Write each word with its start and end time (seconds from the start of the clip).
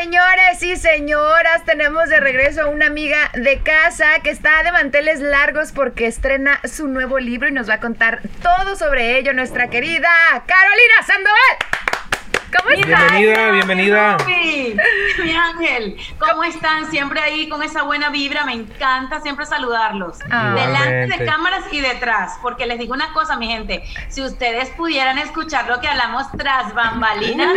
Señores 0.00 0.60
y 0.62 0.74
señoras, 0.74 1.64
tenemos 1.64 2.08
de 2.08 2.18
regreso 2.18 2.62
a 2.62 2.66
una 2.66 2.86
amiga 2.86 3.30
de 3.34 3.60
casa 3.60 4.06
que 4.24 4.30
está 4.30 4.64
de 4.64 4.72
manteles 4.72 5.20
largos 5.20 5.70
porque 5.70 6.08
estrena 6.08 6.60
su 6.64 6.88
nuevo 6.88 7.20
libro 7.20 7.48
y 7.48 7.52
nos 7.52 7.68
va 7.68 7.74
a 7.74 7.80
contar 7.80 8.20
todo 8.42 8.74
sobre 8.74 9.16
ello 9.16 9.32
nuestra 9.32 9.68
querida 9.68 10.08
Carolina 10.46 11.06
Sandoval. 11.06 11.83
¿Cómo 12.56 12.70
estás? 12.70 13.10
Bienvenida, 13.12 13.50
bienvenida. 13.50 14.16
Mi, 14.26 15.34
ángel, 15.34 15.96
¿cómo 16.18 16.44
están? 16.44 16.90
Siempre 16.90 17.20
ahí 17.20 17.48
con 17.48 17.62
esa 17.62 17.82
buena 17.82 18.10
vibra, 18.10 18.44
me 18.44 18.52
encanta 18.52 19.20
siempre 19.20 19.46
saludarlos. 19.46 20.18
Ah. 20.30 20.54
Delante 20.54 21.18
de 21.18 21.24
cámaras 21.24 21.64
y 21.72 21.80
detrás, 21.80 22.38
porque 22.42 22.66
les 22.66 22.78
digo 22.78 22.92
una 22.94 23.12
cosa, 23.12 23.36
mi 23.36 23.48
gente, 23.48 23.82
si 24.08 24.22
ustedes 24.22 24.68
pudieran 24.70 25.18
escuchar 25.18 25.66
lo 25.68 25.80
que 25.80 25.88
hablamos 25.88 26.30
tras 26.32 26.72
bambalinas, 26.74 27.52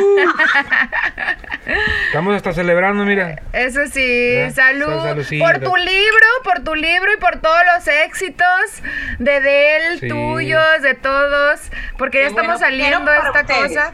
Estamos 2.08 2.36
hasta 2.36 2.54
celebrando, 2.54 3.04
mira. 3.04 3.42
Eso 3.54 3.82
sí, 3.88 4.50
salud 4.52 4.88
por 5.40 5.60
tu 5.60 5.76
libro, 5.76 6.28
por 6.44 6.64
tu 6.64 6.76
libro 6.76 7.14
y 7.14 7.18
por 7.18 7.38
todos 7.40 7.60
los 7.76 7.88
éxitos 7.88 8.48
de 9.20 9.38
Del, 9.42 10.00
Sí. 10.00 10.08
tuyos, 10.08 10.82
de 10.82 10.94
todos, 10.96 11.60
porque 11.98 12.20
ya 12.24 12.30
bueno, 12.30 12.42
estamos 12.42 12.60
saliendo 12.60 13.12
de 13.12 13.18
esta 13.18 13.42
ustedes. 13.42 13.68
cosa. 13.68 13.92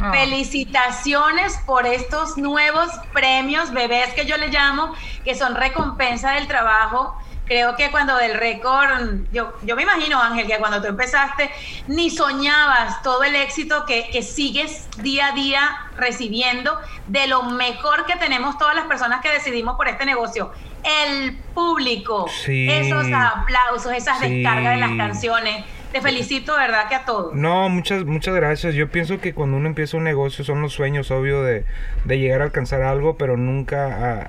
Ah. 0.00 0.12
felicitaciones 0.12 1.58
por 1.66 1.86
estos 1.86 2.36
nuevos 2.36 2.88
premios, 3.12 3.72
bebés 3.72 4.12
que 4.14 4.26
yo 4.26 4.36
le 4.36 4.48
llamo, 4.48 4.94
que 5.24 5.34
son 5.34 5.54
recompensa 5.54 6.32
del 6.32 6.46
trabajo. 6.46 7.16
Creo 7.46 7.76
que 7.76 7.90
cuando 7.90 8.14
del 8.16 8.34
récord, 8.34 9.22
yo, 9.32 9.54
yo 9.62 9.74
me 9.74 9.82
imagino, 9.82 10.20
Ángel, 10.20 10.46
que 10.46 10.58
cuando 10.58 10.82
tú 10.82 10.88
empezaste, 10.88 11.50
ni 11.86 12.10
soñabas 12.10 13.02
todo 13.02 13.24
el 13.24 13.34
éxito 13.36 13.86
que, 13.86 14.10
que 14.10 14.22
sigues 14.22 14.86
día 14.98 15.28
a 15.28 15.32
día 15.32 15.60
recibiendo 15.96 16.78
de 17.06 17.26
lo 17.26 17.44
mejor 17.44 18.04
que 18.04 18.16
tenemos 18.16 18.58
todas 18.58 18.74
las 18.76 18.84
personas 18.84 19.22
que 19.22 19.30
decidimos 19.30 19.76
por 19.76 19.88
este 19.88 20.04
negocio. 20.04 20.52
El 20.84 21.38
público, 21.54 22.26
Sí. 22.44 22.68
esos 22.70 23.06
aplausos, 23.12 23.92
esas 23.92 24.18
Sí. 24.18 24.28
descargas 24.42 24.74
de 24.74 24.80
las 24.80 24.96
canciones. 24.98 25.64
Te 25.92 26.02
felicito, 26.02 26.54
verdad, 26.54 26.86
que 26.88 26.94
a 26.96 27.04
todos. 27.06 27.34
No, 27.34 27.70
muchas, 27.70 28.04
muchas 28.04 28.34
gracias. 28.34 28.74
Yo 28.74 28.90
pienso 28.90 29.20
que 29.20 29.32
cuando 29.32 29.56
uno 29.56 29.68
empieza 29.68 29.96
un 29.96 30.04
negocio 30.04 30.44
son 30.44 30.60
los 30.60 30.74
sueños, 30.74 31.10
obvio, 31.10 31.42
de, 31.42 31.64
de 32.04 32.18
llegar 32.18 32.42
a 32.42 32.44
alcanzar 32.44 32.82
algo, 32.82 33.16
pero 33.16 33.38
nunca 33.38 33.86
a, 33.86 34.20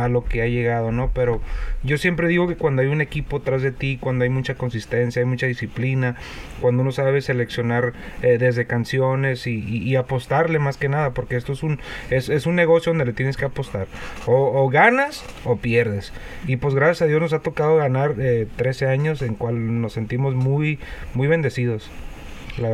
a- 0.00 0.04
a 0.04 0.08
lo 0.08 0.24
que 0.24 0.42
ha 0.42 0.46
llegado, 0.48 0.90
¿no? 0.90 1.10
Pero 1.14 1.40
yo 1.84 1.98
siempre 1.98 2.26
digo 2.26 2.48
que 2.48 2.56
cuando 2.56 2.82
hay 2.82 2.88
un 2.88 3.00
equipo 3.00 3.40
tras 3.40 3.62
de 3.62 3.70
ti, 3.70 3.96
cuando 4.00 4.24
hay 4.24 4.30
mucha 4.30 4.56
consistencia, 4.56 5.20
hay 5.20 5.26
mucha 5.26 5.46
disciplina, 5.46 6.16
cuando 6.60 6.82
uno 6.82 6.90
sabe 6.90 7.20
seleccionar 7.22 7.92
eh, 8.22 8.36
desde 8.38 8.66
canciones 8.66 9.46
y, 9.46 9.52
y- 9.60 9.84
y 9.88 9.94
apostarle 9.94 10.58
más 10.58 10.78
que 10.78 10.88
nada, 10.88 11.12
porque 11.14 11.36
esto 11.36 11.52
es 11.52 11.62
un, 11.62 11.80
es, 12.10 12.28
es 12.28 12.46
un 12.46 12.56
negocio 12.56 12.90
donde 12.90 13.04
le 13.04 13.12
tienes 13.12 13.36
que 13.36 13.44
apostar. 13.44 13.86
O, 14.26 14.62
o 14.64 14.68
ganas 14.68 15.24
o 15.44 15.58
pierdes. 15.58 16.12
Y 16.48 16.56
pues 16.56 16.74
gracias 16.74 17.02
a 17.02 17.06
Dios 17.06 17.20
nos 17.20 17.32
ha 17.32 17.38
tocado 17.38 17.76
ganar 17.76 18.16
eh, 18.18 18.48
13 18.56 18.88
años 18.88 19.22
en 19.22 19.34
cual 19.36 19.80
nos 19.80 19.92
sentimos 19.92 20.34
muy, 20.34 20.80
muy 21.14 21.28
bendecidos. 21.28 21.90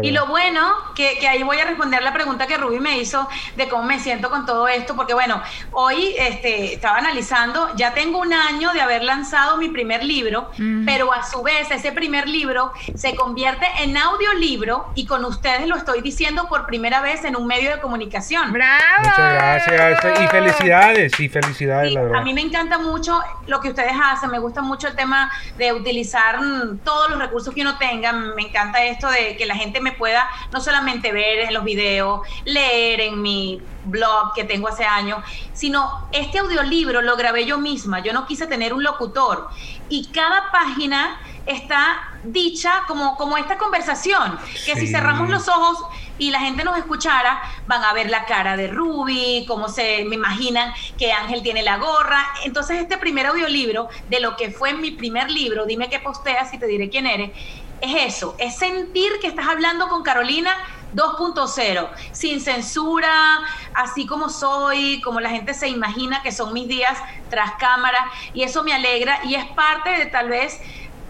Y 0.03 0.11
lo 0.11 0.27
bueno, 0.27 0.73
que, 0.95 1.19
que 1.19 1.29
ahí 1.29 1.43
voy 1.43 1.59
a 1.59 1.65
responder 1.65 2.03
la 2.03 2.13
pregunta 2.13 2.47
que 2.47 2.57
Ruby 2.57 2.81
me 2.81 2.99
hizo 2.99 3.29
de 3.57 3.69
cómo 3.69 3.85
me 3.85 3.99
siento 3.99 4.31
con 4.31 4.47
todo 4.47 4.69
esto, 4.69 4.95
porque 4.97 5.15
bueno, 5.15 5.43
hoy 5.73 6.15
este, 6.19 6.75
estaba 6.75 6.99
analizando, 6.99 7.75
ya 7.77 7.93
tengo 7.95 8.19
un 8.19 8.33
año 8.33 8.73
de 8.73 8.81
haber 8.81 9.03
lanzado 9.05 9.57
mi 9.57 9.69
primer 9.69 10.05
libro, 10.05 10.51
Mm. 10.59 10.85
pero 10.85 11.13
a 11.13 11.23
su 11.25 11.43
vez 11.43 11.71
ese 11.71 11.93
primer 11.93 12.29
libro 12.29 12.73
se 12.95 13.15
convierte 13.15 13.67
en 13.81 13.97
audiolibro 13.97 14.91
y 14.95 15.07
con 15.07 15.25
ustedes 15.25 15.67
lo 15.69 15.77
estoy 15.77 16.01
diciendo 16.03 16.49
por 16.49 16.67
primera 16.67 17.01
vez 17.01 17.25
en 17.25 17.37
un 17.37 17.47
medio 17.47 17.71
de 17.71 17.81
comunicación. 17.81 18.53
¡Bravo! 18.53 18.81
Muchas 18.99 19.33
gracias 19.35 20.21
y 20.21 20.29
felicidades 20.29 21.21
y 21.21 21.29
felicidades, 21.29 21.93
la 21.93 22.03
verdad. 22.03 22.21
a 22.21 22.25
mí 22.25 22.35
me 22.35 22.41
encanta 22.41 22.79
mucho 22.79 23.21
lo 23.47 23.61
que 23.61 23.69
ustedes 23.69 23.93
hacen, 24.03 24.31
me 24.31 24.39
gusta 24.39 24.63
mucho 24.63 24.89
el 24.89 24.97
tema 24.97 25.31
de 25.57 25.73
utilizar 25.73 26.41
mm, 26.41 26.79
todos 26.85 27.11
los 27.11 27.19
recursos 27.19 27.55
que 27.55 27.63
uno 27.63 27.79
tenga, 27.79 28.13
me 28.13 28.43
encanta 28.43 28.83
esto 28.85 29.09
de 29.09 29.37
que 29.37 29.47
la 29.47 29.55
gente 29.55 29.70
me 29.81 29.93
pueda 29.93 30.29
no 30.53 30.61
solamente 30.61 31.13
ver 31.13 31.41
en 31.41 31.55
los 31.55 31.63
videos, 31.63 32.23
leer 32.45 33.01
en 33.03 33.23
mi 33.23 33.61
blog 33.85 34.35
que 34.35 34.45
tengo 34.45 34.69
hace 34.69 34.85
años, 34.85 35.23
sino 35.53 36.09
este 36.13 36.39
audiolibro 36.39 37.03
lo 37.03 37.17
grabé 37.17 37.47
yo 37.47 37.59
misma, 37.59 38.01
yo 38.01 38.13
no 38.13 38.27
quise 38.27 38.47
tener 38.47 38.73
un 38.75 38.83
locutor. 38.83 39.49
Y 39.89 40.07
cada 40.07 40.51
página 40.51 41.21
está 41.47 42.11
dicha 42.23 42.85
como, 42.87 43.17
como 43.17 43.37
esta 43.37 43.59
conversación, 43.59 44.39
que 44.65 44.75
si 44.77 44.87
cerramos 44.87 45.29
los 45.29 45.49
ojos 45.49 45.79
y 46.19 46.31
la 46.31 46.41
gente 46.41 46.65
nos 46.65 46.77
escuchara, 46.77 47.41
van 47.67 47.83
a 47.83 47.93
ver 47.95 48.11
la 48.11 48.27
cara 48.27 48.57
de 48.57 48.69
Ruby, 48.69 49.47
cómo 49.49 49.69
se 49.69 50.05
me 50.05 50.17
imaginan 50.17 50.73
que 50.99 51.13
Ángel 51.13 51.43
tiene 51.43 51.63
la 51.63 51.79
gorra. 51.79 52.27
Entonces, 52.45 52.79
este 52.79 52.99
primer 52.99 53.27
audiolibro 53.27 53.89
de 54.11 54.21
lo 54.21 54.37
que 54.37 54.51
fue 54.51 54.75
mi 54.75 54.91
primer 54.91 55.31
libro, 55.31 55.65
dime 55.65 55.89
qué 55.89 55.99
posteas 55.99 56.53
y 56.53 56.59
te 56.59 56.67
diré 56.67 56.91
quién 56.91 57.07
eres, 57.07 57.31
es 57.81 58.15
eso, 58.17 58.35
es 58.39 58.57
sentir 58.57 59.13
que 59.21 59.27
estás 59.27 59.49
hablando 59.49 59.89
con 59.89 60.03
Carolina 60.03 60.53
2.0, 60.95 61.89
sin 62.13 62.41
censura, 62.41 63.39
así 63.75 64.07
como 64.07 64.29
soy, 64.29 65.01
como 65.03 65.21
la 65.21 65.31
gente 65.31 65.55
se 65.55 65.69
imagina 65.69 66.23
que 66.23 66.33
son 66.33 66.53
mis 66.53 66.69
días 66.69 66.99
tras 67.29 67.53
cámara, 67.53 68.11
y 68.35 68.43
eso 68.43 68.63
me 68.65 68.73
alegra 68.73 69.21
y 69.25 69.35
es 69.35 69.45
parte 69.47 69.91
de 69.91 70.07
tal 70.07 70.29
vez 70.29 70.61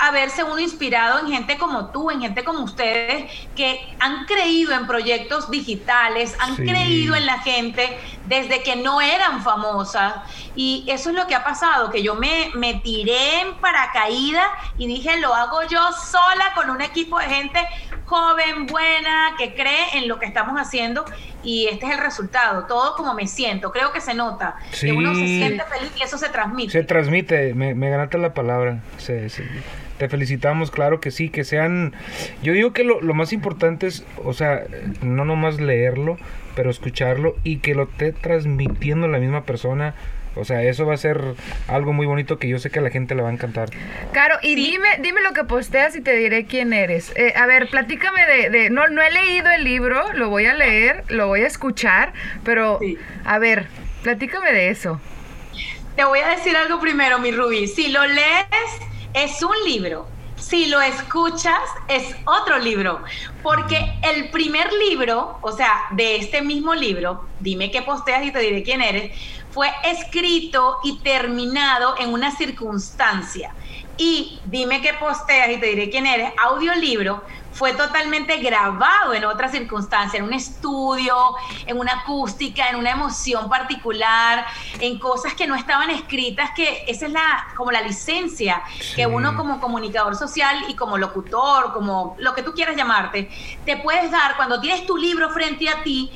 haberse 0.01 0.43
uno 0.45 0.59
inspirado 0.59 1.19
en 1.21 1.29
gente 1.29 1.59
como 1.59 1.91
tú, 1.91 2.11
en 2.11 2.21
gente 2.21 2.43
como 2.43 2.61
ustedes, 2.65 3.31
que 3.55 3.95
han 3.99 4.25
creído 4.27 4.73
en 4.73 4.87
proyectos 4.87 5.51
digitales, 5.51 6.35
han 6.41 6.57
Sí. 6.57 6.65
creído 6.65 7.15
en 7.15 7.27
la 7.27 7.39
gente 7.41 7.99
desde 8.27 8.63
que 8.63 8.77
no 8.77 9.01
eran 9.01 9.43
famosas. 9.43 10.15
Y 10.57 10.85
eso 10.89 11.11
es 11.11 11.17
lo 11.17 11.27
que 11.27 11.35
ha 11.35 11.45
pasado, 11.45 11.91
que 11.91 12.03
yo 12.03 12.15
me, 12.15 12.51
me 12.55 12.75
tiré 12.75 13.41
en 13.41 13.55
paracaídas 13.57 14.47
y 14.79 14.87
dije, 14.87 15.19
lo 15.21 15.35
hago 15.35 15.63
yo 15.69 15.81
sola 15.93 16.53
con 16.55 16.71
un 16.71 16.81
equipo 16.81 17.19
de 17.19 17.27
gente 17.27 17.69
joven, 18.11 18.67
buena, 18.67 19.35
que 19.39 19.55
cree 19.55 19.97
en 19.99 20.09
lo 20.09 20.19
que 20.19 20.27
estamos 20.27 20.61
haciendo. 20.61 21.05
Y 21.45 21.69
este 21.69 21.87
es 21.87 21.93
el 21.93 21.99
resultado, 21.99 22.67
todo 22.67 22.97
como 22.97 23.15
me 23.15 23.27
siento, 23.27 23.71
creo 23.73 23.93
que 23.93 24.01
se 24.01 24.13
nota, 24.15 24.57
que 24.79 24.93
uno 24.93 25.15
se 25.15 25.25
siente 25.27 25.63
feliz 25.73 25.93
y 25.99 26.03
eso 26.03 26.19
se 26.19 26.29
transmite. 26.29 26.73
Se 26.73 26.83
transmite, 26.83 27.55
me, 27.55 27.75
me 27.75 27.89
ganaste 27.89 28.19
la 28.19 28.35
palabra. 28.35 28.81
Se- 28.99 29.29
se- 29.31 29.47
te 29.97 30.09
felicitamos, 30.09 30.71
claro 30.71 30.99
que 31.01 31.11
sí, 31.11 31.29
que 31.29 31.45
sean... 31.45 31.95
Yo 32.43 32.53
digo 32.55 32.73
que 32.73 32.85
lo, 32.85 33.01
lo 33.03 33.13
más 33.15 33.33
importante 33.35 33.87
es, 33.87 34.05
o 34.25 34.33
sea, 34.33 34.63
no 35.03 35.25
nomás 35.27 35.61
leerlo, 35.61 36.17
pero 36.57 36.71
escucharlo 36.71 37.37
y 37.45 37.59
que 37.59 37.75
lo 37.75 37.83
esté 37.85 38.13
transmitiendo 38.13 39.09
la 39.09 39.19
misma 39.19 39.45
persona. 39.45 39.95
O 40.37 40.45
sea, 40.45 40.63
eso 40.63 40.87
va 40.87 40.95
a 40.95 40.97
ser 40.97 41.21
algo 41.69 41.93
muy 41.93 42.07
bonito 42.07 42.39
que 42.39 42.49
yo 42.49 42.59
sé 42.59 42.71
que 42.71 42.79
a 42.79 42.83
la 42.83 42.91
gente 42.91 43.15
le 43.15 43.23
va 43.23 43.31
a 43.31 43.33
encantar. 43.33 43.71
Caro, 44.13 44.37
y 44.43 44.55
Sí. 44.55 44.71
dime, 44.71 44.89
dime 45.01 45.21
lo 45.23 45.33
que 45.33 45.45
posteas 45.45 45.97
y 45.97 46.01
te 46.01 46.15
diré 46.15 46.47
quién 46.47 46.73
eres. 46.73 47.13
Eh, 47.17 47.33
a 47.37 47.47
ver, 47.47 47.69
platícame 47.69 48.25
de, 48.27 48.51
de- 48.51 48.71
no, 48.71 48.87
no 48.89 49.03
he 49.03 49.11
leído 49.11 49.51
el 49.51 49.65
libro, 49.65 50.13
lo 50.15 50.29
voy 50.31 50.47
a 50.47 50.55
leer, 50.55 51.05
lo 51.09 51.27
voy 51.27 51.43
a 51.43 51.47
escuchar, 51.49 52.13
pero 52.45 52.79
Sí. 52.81 52.97
a 53.25 53.39
ver, 53.39 53.67
platícame 54.03 54.53
de 54.53 54.71
eso. 54.71 55.01
Te 55.97 56.05
voy 56.05 56.21
a 56.21 56.29
decir 56.29 56.57
algo 56.57 56.81
primero, 56.81 57.19
mi 57.19 57.33
Rubí. 57.33 57.67
Si 57.67 57.89
lo 57.89 58.07
lees, 58.07 58.47
es 59.15 59.43
un 59.43 59.55
libro. 59.67 60.09
Si 60.37 60.67
lo 60.67 60.81
escuchas, 60.81 61.61
es 61.89 62.17
otro 62.25 62.59
libro. 62.61 63.03
Porque 63.43 63.77
el 64.15 64.31
primer 64.31 64.69
libro, 64.89 65.39
o 65.43 65.53
sea, 65.53 65.73
de 65.91 66.17
este 66.17 66.41
mismo 66.41 66.75
libro, 66.75 67.27
dime 67.41 67.71
qué 67.71 67.83
posteas 67.83 68.25
y 68.25 68.31
te 68.33 68.39
diré 68.39 68.63
quién 68.63 68.81
eres, 68.81 69.13
fue 69.51 69.71
escrito 69.85 70.79
y 70.83 70.99
terminado 70.99 71.95
en 71.99 72.13
una 72.13 72.31
circunstancia. 72.35 73.55
Y 73.97 74.41
dime 74.47 74.81
qué 74.81 74.95
posteas 74.95 75.51
y 75.51 75.59
te 75.59 75.67
diré 75.67 75.91
quién 75.91 76.07
eres, 76.07 76.33
audiolibro, 76.43 77.23
fue 77.53 77.75
totalmente 77.75 78.39
grabado 78.39 79.13
en 79.13 79.25
otra 79.25 79.49
circunstancia, 79.51 80.19
en 80.19 80.25
un 80.25 80.33
estudio, 80.33 81.17
en 81.67 81.79
una 81.79 82.01
acústica, 82.01 82.71
en 82.71 82.77
una 82.77 82.93
emoción 82.93 83.49
particular, 83.49 84.47
en 84.79 84.99
cosas 84.99 85.35
que 85.35 85.47
no 85.47 85.55
estaban 85.55 85.91
escritas, 85.91 86.51
que 86.55 86.85
esa 86.87 87.07
es 87.07 87.13
la 87.13 87.49
como 87.57 87.73
la 87.73 87.83
licencia 87.83 88.63
que 88.95 89.07
uno 89.07 89.37
como 89.37 89.61
comunicador 89.61 90.17
social 90.17 90.65
y 90.69 90.75
como 90.75 90.97
locutor, 90.97 91.73
como 91.73 92.17
lo 92.19 92.35
que 92.35 92.43
tú 92.43 92.53
quieras 92.53 92.77
llamarte, 92.77 93.29
te 93.65 93.77
puedes 93.77 94.11
dar 94.11 94.37
cuando 94.37 94.61
tienes 94.61 94.87
tu 94.87 94.97
libro 94.97 95.31
frente 95.31 95.69
a 95.69 95.83
ti 95.83 96.11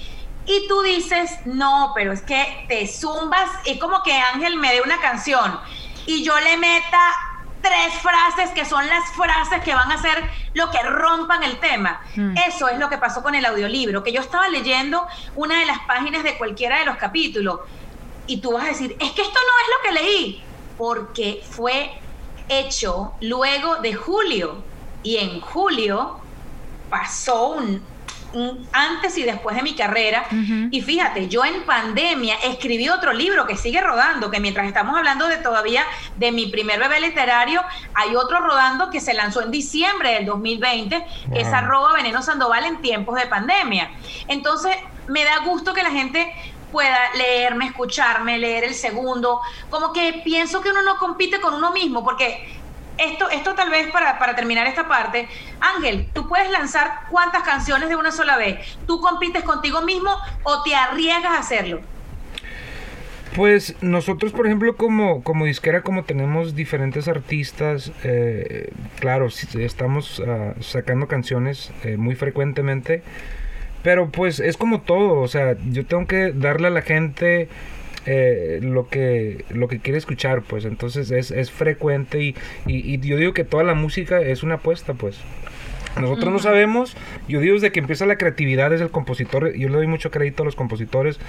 y 0.47 0.69
tú 0.69 0.83
dices, 0.83 1.31
no, 1.45 1.93
pero 1.95 2.13
es 2.13 2.23
que 2.23 2.67
te 2.69 2.87
zumbas, 2.87 3.51
es 3.65 3.79
como 3.79 4.03
que 4.03 4.13
Ángel 4.13 4.57
me 4.57 4.73
dé 4.73 4.83
una 4.83 5.01
canción 5.01 5.59
y 6.07 6.23
yo 6.23 6.39
le 6.41 6.57
meta 6.57 6.99
tres 7.63 7.95
frases 8.03 8.51
que 8.51 8.67
son 8.67 8.87
las 8.87 9.11
frases 9.13 9.63
que 9.65 9.75
van 9.75 9.91
a 9.91 10.01
ser 10.01 10.23
lo 10.53 10.71
que 10.71 10.83
rompan 10.83 11.43
el 11.43 11.59
tema. 11.59 12.03
Mm. 12.15 12.37
Eso 12.47 12.69
es 12.69 12.79
lo 12.79 12.91
que 12.91 12.99
pasó 12.99 13.23
con 13.23 13.35
el 13.35 13.45
audiolibro, 13.47 14.03
que 14.03 14.13
yo 14.13 14.21
estaba 14.21 14.49
leyendo 14.49 15.07
una 15.35 15.61
de 15.61 15.65
las 15.65 15.79
páginas 15.81 16.23
de 16.23 16.37
cualquiera 16.37 16.79
de 16.81 16.85
los 16.85 16.97
capítulos 16.97 17.61
y 18.27 18.39
tú 18.39 18.53
vas 18.53 18.65
a 18.65 18.69
decir, 18.69 18.97
es 19.01 19.13
que 19.13 19.23
esto 19.23 19.39
no 19.39 19.63
es 19.63 19.69
lo 19.71 19.83
que 19.83 20.05
leí, 20.05 20.43
porque 20.77 21.43
fue 21.49 21.91
hecho 22.49 23.15
luego 23.21 23.77
de 23.77 23.95
julio 23.95 24.63
y 25.03 25.17
en 25.17 25.41
julio 25.41 26.19
pasó 26.91 27.49
un, 27.53 27.83
antes 28.73 29.17
y 29.19 29.23
después 29.23 29.57
de 29.57 29.63
mi 29.63 29.75
carrera. 29.75 30.27
Y 30.71 30.81
fíjate, 30.81 31.29
yo 31.29 31.45
en 31.45 31.65
pandemia 31.65 32.37
escribí 32.45 32.89
otro 32.89 33.13
libro 33.13 33.47
que 33.47 33.57
sigue 33.57 33.81
rodando, 33.81 34.31
que 34.31 34.41
mientras 34.41 34.67
estamos 34.67 34.97
hablando 34.97 35.27
de 35.27 35.37
todavía 35.39 35.85
de 36.17 36.33
mi 36.33 36.47
primer 36.47 36.79
bebé 36.79 37.01
literario, 37.01 37.63
hay 37.95 38.17
otro 38.17 38.41
rodando 38.41 38.91
que 38.91 39.01
se 39.01 39.15
lanzó 39.15 39.43
en 39.43 39.51
diciembre 39.51 40.15
del 40.15 40.27
2020, 40.27 41.07
que 41.33 41.41
es 41.41 41.49
arroba 41.49 41.93
Veneno 41.93 42.23
Sandoval 42.23 42.65
en 42.65 42.81
tiempos 42.81 43.17
de 43.17 43.27
pandemia. 43.27 43.91
Entonces, 44.29 44.77
me 45.09 45.25
da 45.25 45.39
gusto 45.45 45.75
que 45.75 45.83
la 45.83 45.91
gente 45.91 46.33
pueda 46.73 46.99
leerme, 47.17 47.67
escucharme, 47.67 48.37
leer 48.37 48.65
el 48.65 48.75
segundo, 48.75 49.41
como 49.71 49.93
que 49.93 50.23
pienso 50.25 50.61
que 50.61 50.71
uno 50.71 50.83
no 50.83 50.97
compite 50.97 51.41
con 51.41 51.55
uno 51.55 51.71
mismo, 51.71 52.03
porque 52.03 52.64
esto, 52.99 53.29
esto 53.31 53.55
tal 53.55 53.71
vez 53.71 53.91
para, 53.91 54.19
para, 54.19 54.35
terminar 54.35 54.67
esta 54.67 54.89
parte, 54.89 55.29
Ángel, 55.61 56.09
tú 56.13 56.29
puedes 56.29 56.51
lanzar 56.51 57.01
cuántas 57.11 57.43
canciones 57.43 57.89
de 57.89 57.97
una 57.97 58.11
sola 58.11 58.37
vez. 58.37 58.79
¿Tú 58.87 59.01
compites 59.01 59.43
contigo 59.43 59.83
mismo 59.83 60.11
o 60.43 60.63
te 60.63 60.75
arriesgas 60.75 61.33
a 61.33 61.39
hacerlo? 61.39 61.81
Pues 63.35 63.75
nosotros, 63.81 64.31
por 64.33 64.47
ejemplo, 64.47 64.77
como, 64.77 65.25
como 65.25 65.45
disquera, 65.45 65.83
como 65.83 66.05
tenemos 66.05 66.55
diferentes 66.55 67.09
artistas, 67.09 67.91
eh, 68.05 68.73
claro, 69.01 69.27
estamos 69.27 70.23
ah, 70.25 70.55
sacando 70.61 71.09
canciones 71.09 71.73
eh, 71.83 71.97
muy 71.97 72.15
frecuentemente, 72.15 73.03
pero 73.83 74.09
pues 74.11 74.39
es 74.39 74.57
como 74.57 74.83
todo, 74.83 75.21
o 75.21 75.27
sea, 75.27 75.57
yo 75.69 75.85
tengo 75.85 76.07
que 76.07 76.31
darle 76.31 76.69
a 76.69 76.71
la 76.71 76.83
gente 76.83 77.49
eh, 78.07 78.61
lo 78.63 78.89
que 78.89 79.45
lo 79.51 79.69
que 79.69 79.79
quiere 79.81 79.99
escuchar 79.99 80.43
pues. 80.43 80.65
Entonces 80.65 81.11
es, 81.11 81.31
es 81.31 81.51
frecuente 81.51 82.23
y, 82.23 82.35
y, 82.67 83.01
yo 83.01 83.17
digo 83.17 83.33
que 83.33 83.45
toda 83.45 83.65
la 83.65 83.75
música 83.75 84.21
es 84.21 84.43
una 84.43 84.57
apuesta 84.57 84.95
pues 84.95 85.19
nosotros 86.01 86.33
no 86.33 86.39
sabemos, 86.39 86.97
yo 87.29 87.41
digo 87.41 87.55
desde 87.55 87.73
que 87.73 87.81
empieza 87.81 88.07
la 88.07 88.17
creatividad 88.17 88.73
es 88.73 88.81
el 88.81 88.91
compositor, 88.91 89.55
yo 89.55 89.69
le 89.69 89.77
doy 89.77 89.87
mucho 89.87 90.11
crédito 90.11 90.43
a 90.43 90.47
los 90.47 90.57
compositores, 90.57 91.21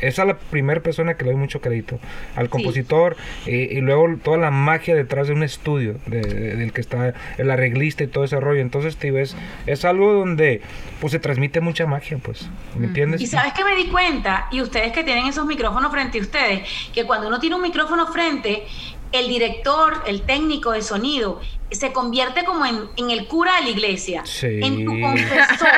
es 0.00 0.18
a 0.18 0.24
la 0.24 0.38
primera 0.38 0.80
persona 0.80 1.14
que 1.14 1.24
le 1.24 1.32
doy 1.32 1.40
mucho 1.40 1.60
crédito, 1.60 1.98
al 2.36 2.48
compositor 2.48 3.16
eh, 3.46 3.68
y 3.72 3.80
luego 3.80 4.16
toda 4.22 4.38
la 4.38 4.50
magia 4.50 4.94
detrás 4.94 5.28
de 5.28 5.34
un 5.34 5.42
estudio, 5.42 5.96
del 6.06 6.72
que 6.72 6.80
está 6.80 7.14
el 7.38 7.50
arreglista 7.50 8.04
y 8.04 8.06
todo 8.08 8.24
ese 8.24 8.38
rollo, 8.40 8.60
entonces 8.60 8.96
te 8.96 9.10
ves, 9.10 9.36
es 9.66 9.84
algo 9.84 10.12
donde 10.12 10.60
pues 11.00 11.12
se 11.12 11.18
transmite 11.18 11.60
mucha 11.60 11.86
magia, 11.86 12.18
pues, 12.22 12.48
¿me 12.78 12.86
entiendes? 12.86 13.20
Y 13.20 13.26
sabes 13.26 13.52
que 13.54 13.64
me 13.64 13.74
di 13.74 13.86
cuenta, 13.86 14.48
y 14.50 14.60
ustedes 14.60 14.92
que 14.92 15.02
tienen 15.02 15.26
esos 15.26 15.46
micrófonos 15.46 15.90
frente 15.90 16.18
a 16.18 16.22
ustedes, 16.22 16.68
que 16.92 17.04
cuando 17.04 17.28
uno 17.28 17.40
tiene 17.40 17.56
un 17.56 17.62
micrófono 17.62 18.06
frente, 18.06 18.64
el 19.12 19.28
director, 19.28 20.02
el 20.06 20.22
técnico 20.22 20.72
de 20.72 20.82
sonido, 20.82 21.40
se 21.70 21.92
convierte 21.92 22.44
como 22.44 22.66
en, 22.66 23.10
el 23.10 23.26
cura 23.26 23.56
de 23.56 23.62
la 23.62 23.68
iglesia, 23.70 24.24
en 24.42 24.84
tu 24.84 25.00
confesor. 25.00 25.68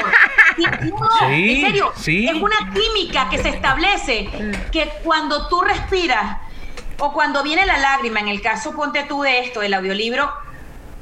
en 1.30 1.60
serio, 1.60 1.92
es 1.96 2.34
una 2.34 2.72
química 2.72 3.28
que 3.28 3.38
se 3.38 3.50
establece 3.50 4.28
que 4.70 4.90
cuando 5.02 5.48
tú 5.48 5.60
respiras 5.60 6.38
o 6.98 7.12
cuando 7.12 7.42
viene 7.42 7.66
la 7.66 7.78
lágrima, 7.78 8.20
en 8.20 8.28
el 8.28 8.40
caso 8.40 8.74
ponte 8.74 9.04
tú 9.04 9.22
de 9.22 9.40
esto, 9.40 9.60
del 9.60 9.74
audiolibro, 9.74 10.32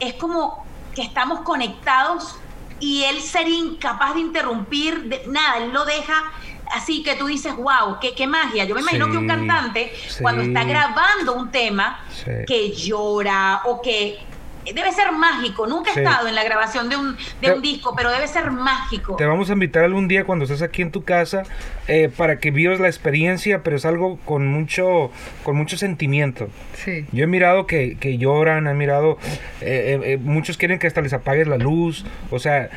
es 0.00 0.14
como 0.14 0.64
que 0.94 1.02
estamos 1.02 1.40
conectados 1.40 2.36
y 2.80 3.04
él 3.04 3.20
sería 3.20 3.58
incapaz 3.58 4.14
de 4.14 4.20
interrumpir, 4.20 5.02
de, 5.04 5.22
nada, 5.28 5.58
él 5.58 5.72
lo 5.72 5.84
deja 5.84 6.32
así 6.72 7.02
que 7.02 7.14
tú 7.16 7.26
dices, 7.26 7.54
wow, 7.56 7.98
qué, 8.00 8.14
qué 8.14 8.26
magia. 8.26 8.64
Yo 8.64 8.74
me 8.74 8.80
imagino 8.80 9.10
que 9.10 9.16
un 9.16 9.26
cantante, 9.26 9.92
cuando 10.20 10.42
está 10.42 10.64
grabando 10.64 11.34
un 11.34 11.50
tema, 11.50 12.04
que 12.46 12.72
llora 12.72 13.62
o 13.64 13.80
que 13.80 14.18
debe 14.64 14.92
ser 14.92 15.12
mágico. 15.12 15.66
Nunca 15.66 15.90
he 15.90 16.02
estado 16.02 16.28
en 16.28 16.34
la 16.34 16.44
grabación 16.44 16.88
de, 16.88 16.96
un, 16.96 17.16
de 17.40 17.52
un, 17.52 17.62
disco, 17.62 17.94
pero 17.96 18.10
debe 18.10 18.26
ser 18.28 18.50
mágico. 18.50 19.16
Te 19.16 19.24
vamos 19.24 19.50
a 19.50 19.54
invitar 19.54 19.84
algún 19.84 20.08
día 20.08 20.24
cuando 20.24 20.44
estés 20.44 20.62
aquí 20.62 20.82
en 20.82 20.90
tu 20.90 21.04
casa 21.04 21.42
eh, 21.88 22.10
para 22.14 22.38
que 22.38 22.50
vivas 22.50 22.80
la 22.80 22.88
experiencia, 22.88 23.62
pero 23.62 23.76
es 23.76 23.84
algo 23.84 24.18
con 24.24 24.46
mucho, 24.48 25.10
con 25.42 25.56
mucho 25.56 25.76
sentimiento. 25.76 26.48
Sí. 26.74 27.06
Yo 27.12 27.24
he 27.24 27.26
mirado 27.26 27.66
que, 27.66 27.96
que 27.98 28.18
lloran, 28.18 28.66
he 28.66 28.74
mirado, 28.74 29.18
eh, 29.60 29.98
eh, 30.02 30.18
muchos 30.18 30.56
quieren 30.56 30.78
que 30.78 30.86
hasta 30.86 31.00
les 31.00 31.12
apagues 31.12 31.48
la 31.48 31.56
luz, 31.56 32.04
o 32.30 32.38
sea, 32.38 32.70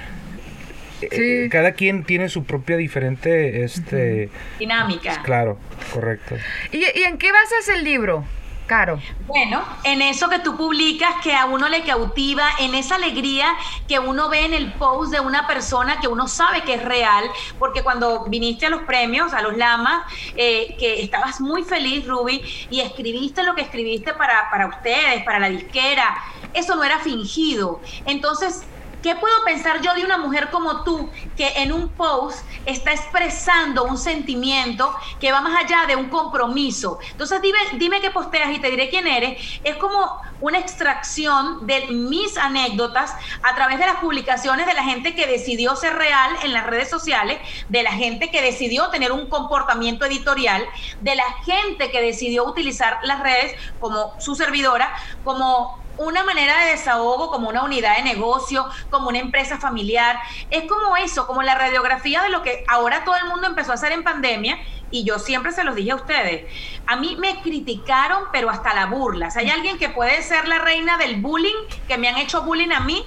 eh, 1.01 1.49
cada 1.51 1.73
quien 1.73 2.03
tiene 2.03 2.29
su 2.29 2.43
propia 2.43 2.77
diferente 2.77 3.63
este 3.63 4.29
dinámica. 4.59 5.21
Claro, 5.23 5.57
correcto. 5.93 6.35
¿Y, 6.71 6.83
en 7.03 7.17
qué 7.17 7.31
basas 7.31 7.69
el 7.69 7.83
libro? 7.83 8.25
Caro. 8.67 8.97
Bueno, 9.27 9.61
en 9.83 10.01
eso 10.01 10.29
que 10.29 10.39
tú 10.39 10.55
publicas 10.55 11.15
que 11.21 11.35
a 11.35 11.45
uno 11.45 11.67
le 11.67 11.83
cautiva, 11.83 12.47
en 12.59 12.73
esa 12.75 12.95
alegría 12.95 13.47
que 13.89 13.99
uno 13.99 14.29
ve 14.29 14.45
en 14.45 14.53
el 14.53 14.71
post 14.71 15.11
de 15.11 15.19
una 15.19 15.45
persona 15.47 15.99
que 15.99 16.07
uno 16.07 16.29
sabe 16.29 16.63
que 16.63 16.75
es 16.75 16.83
real, 16.83 17.25
porque 17.59 17.83
cuando 17.83 18.23
viniste 18.25 18.67
a 18.67 18.69
los 18.69 18.83
premios, 18.83 19.33
a 19.33 19.41
los 19.41 19.57
Lamas, 19.57 20.03
eh, 20.37 20.77
que 20.79 21.01
estabas 21.01 21.41
muy 21.41 21.63
feliz, 21.63 22.07
Ruby, 22.07 22.41
y 22.69 22.79
escribiste 22.79 23.43
lo 23.43 23.53
que 23.53 23.63
escribiste 23.63 24.13
para, 24.13 24.49
para 24.49 24.67
ustedes, 24.67 25.23
para 25.25 25.39
la 25.39 25.49
disquera, 25.49 26.15
eso 26.53 26.75
no 26.75 26.85
era 26.85 26.99
fingido. 26.99 27.81
Entonces, 28.05 28.63
¿Qué 29.03 29.17
puedo 29.17 29.43
pensar 29.43 29.81
yo 29.81 29.93
de 29.93 30.05
una 30.05 30.17
mujer 30.17 30.49
como 30.49 30.85
tú 30.85 31.11
que 31.35 31.49
en 31.57 31.73
un 31.73 31.89
post 31.89 32.39
está 32.65 32.93
expresando 32.93 33.83
un 33.83 33.97
sentimiento 33.97 34.95
que 35.19 35.29
va 35.29 35.41
más 35.41 35.61
allá 35.61 35.85
de 35.85 35.97
un 35.97 36.09
compromiso? 36.09 36.99
Entonces 37.11 37.41
dime, 37.41 37.59
dime 37.73 37.99
qué 37.99 38.11
posteas 38.11 38.55
y 38.55 38.59
te 38.59 38.69
diré 38.69 38.89
quién 38.89 39.05
eres. 39.05 39.59
Es 39.61 39.75
como 39.75 40.21
una 40.39 40.57
extracción 40.57 41.67
de 41.67 41.87
mis 41.87 42.37
anécdotas 42.37 43.13
a 43.41 43.53
través 43.55 43.77
de 43.77 43.87
las 43.87 43.97
publicaciones 43.97 44.67
de 44.67 44.73
la 44.73 44.85
gente 44.85 45.15
que 45.15 45.27
decidió 45.27 45.75
ser 45.75 45.95
real 45.95 46.31
en 46.41 46.53
las 46.53 46.65
redes 46.65 46.89
sociales, 46.89 47.41
de 47.67 47.83
la 47.83 47.91
gente 47.91 48.31
que 48.31 48.41
decidió 48.41 48.89
tener 48.89 49.11
un 49.11 49.27
comportamiento 49.27 50.05
editorial, 50.05 50.65
de 51.01 51.15
la 51.15 51.25
gente 51.45 51.91
que 51.91 52.01
decidió 52.01 52.45
utilizar 52.45 52.99
las 53.03 53.21
redes 53.21 53.53
como 53.79 54.13
su 54.19 54.35
servidora, 54.35 54.93
como 55.23 55.82
una 55.97 56.23
manera 56.23 56.59
de 56.59 56.71
desahogo 56.71 57.29
como 57.29 57.49
una 57.49 57.63
unidad 57.63 57.97
de 57.97 58.03
negocio, 58.03 58.65
como 58.89 59.09
una 59.09 59.19
empresa 59.19 59.57
familiar. 59.57 60.19
Es 60.49 60.63
como 60.63 60.97
eso, 60.97 61.27
como 61.27 61.43
la 61.43 61.55
radiografía 61.55 62.21
de 62.23 62.29
lo 62.29 62.41
que 62.41 62.63
ahora 62.67 63.03
todo 63.03 63.15
el 63.15 63.25
mundo 63.25 63.47
empezó 63.47 63.71
a 63.71 63.75
hacer 63.75 63.91
en 63.91 64.03
pandemia. 64.03 64.57
Y 64.91 65.03
yo 65.03 65.17
siempre 65.17 65.51
se 65.51 65.63
los 65.63 65.75
dije 65.75 65.91
a 65.91 65.95
ustedes. 65.95 66.45
A 66.85 66.95
mí 66.95 67.15
me 67.19 67.41
criticaron, 67.41 68.25
pero 68.31 68.49
hasta 68.49 68.75
la 68.75 68.85
burla. 68.85 69.29
hay 69.35 69.49
alguien 69.49 69.79
que 69.79 69.89
puede 69.89 70.21
ser 70.21 70.47
la 70.47 70.59
reina 70.59 70.97
del 70.97 71.19
bullying, 71.19 71.67
que 71.87 71.97
me 71.97 72.09
han 72.09 72.17
hecho 72.17 72.43
bullying 72.43 72.71
a 72.71 72.79
mí, 72.81 73.03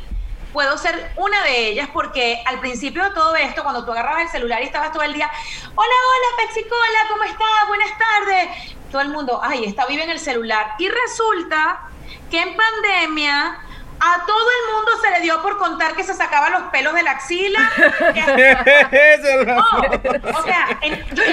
puedo 0.56 0.78
ser 0.78 1.12
una 1.16 1.42
de 1.44 1.68
ellas 1.68 1.90
porque 1.92 2.42
al 2.46 2.60
principio 2.60 3.04
de 3.04 3.10
todo 3.10 3.36
esto, 3.36 3.62
cuando 3.62 3.84
tú 3.84 3.92
agarrabas 3.92 4.22
el 4.22 4.28
celular 4.30 4.62
y 4.62 4.64
estabas 4.64 4.90
todo 4.90 5.02
el 5.02 5.12
día, 5.12 5.30
hola, 5.74 5.94
hola, 6.08 6.46
Pexicola, 6.46 6.98
¿cómo 7.10 7.24
estás? 7.24 7.68
Buenas 7.68 7.90
tardes. 7.98 8.74
Todo 8.90 9.02
el 9.02 9.10
mundo, 9.10 9.38
ay, 9.42 9.66
está 9.66 9.84
vive 9.84 10.02
en 10.02 10.10
el 10.10 10.18
celular. 10.18 10.72
Y 10.78 10.88
resulta 10.88 11.90
que 12.30 12.40
en 12.40 12.56
pandemia 12.56 13.60
a 13.98 14.26
todo 14.26 14.50
el 14.50 14.74
mundo 14.74 14.92
se 15.00 15.10
le 15.10 15.20
dio 15.20 15.40
por 15.42 15.56
contar 15.58 15.94
que 15.94 16.04
se 16.04 16.14
sacaba 16.14 16.50
los 16.50 16.62
pelos 16.64 16.92
de 16.94 17.02
la 17.02 17.12
axila. 17.12 17.70
o 20.34 20.42
sea, 20.42 20.78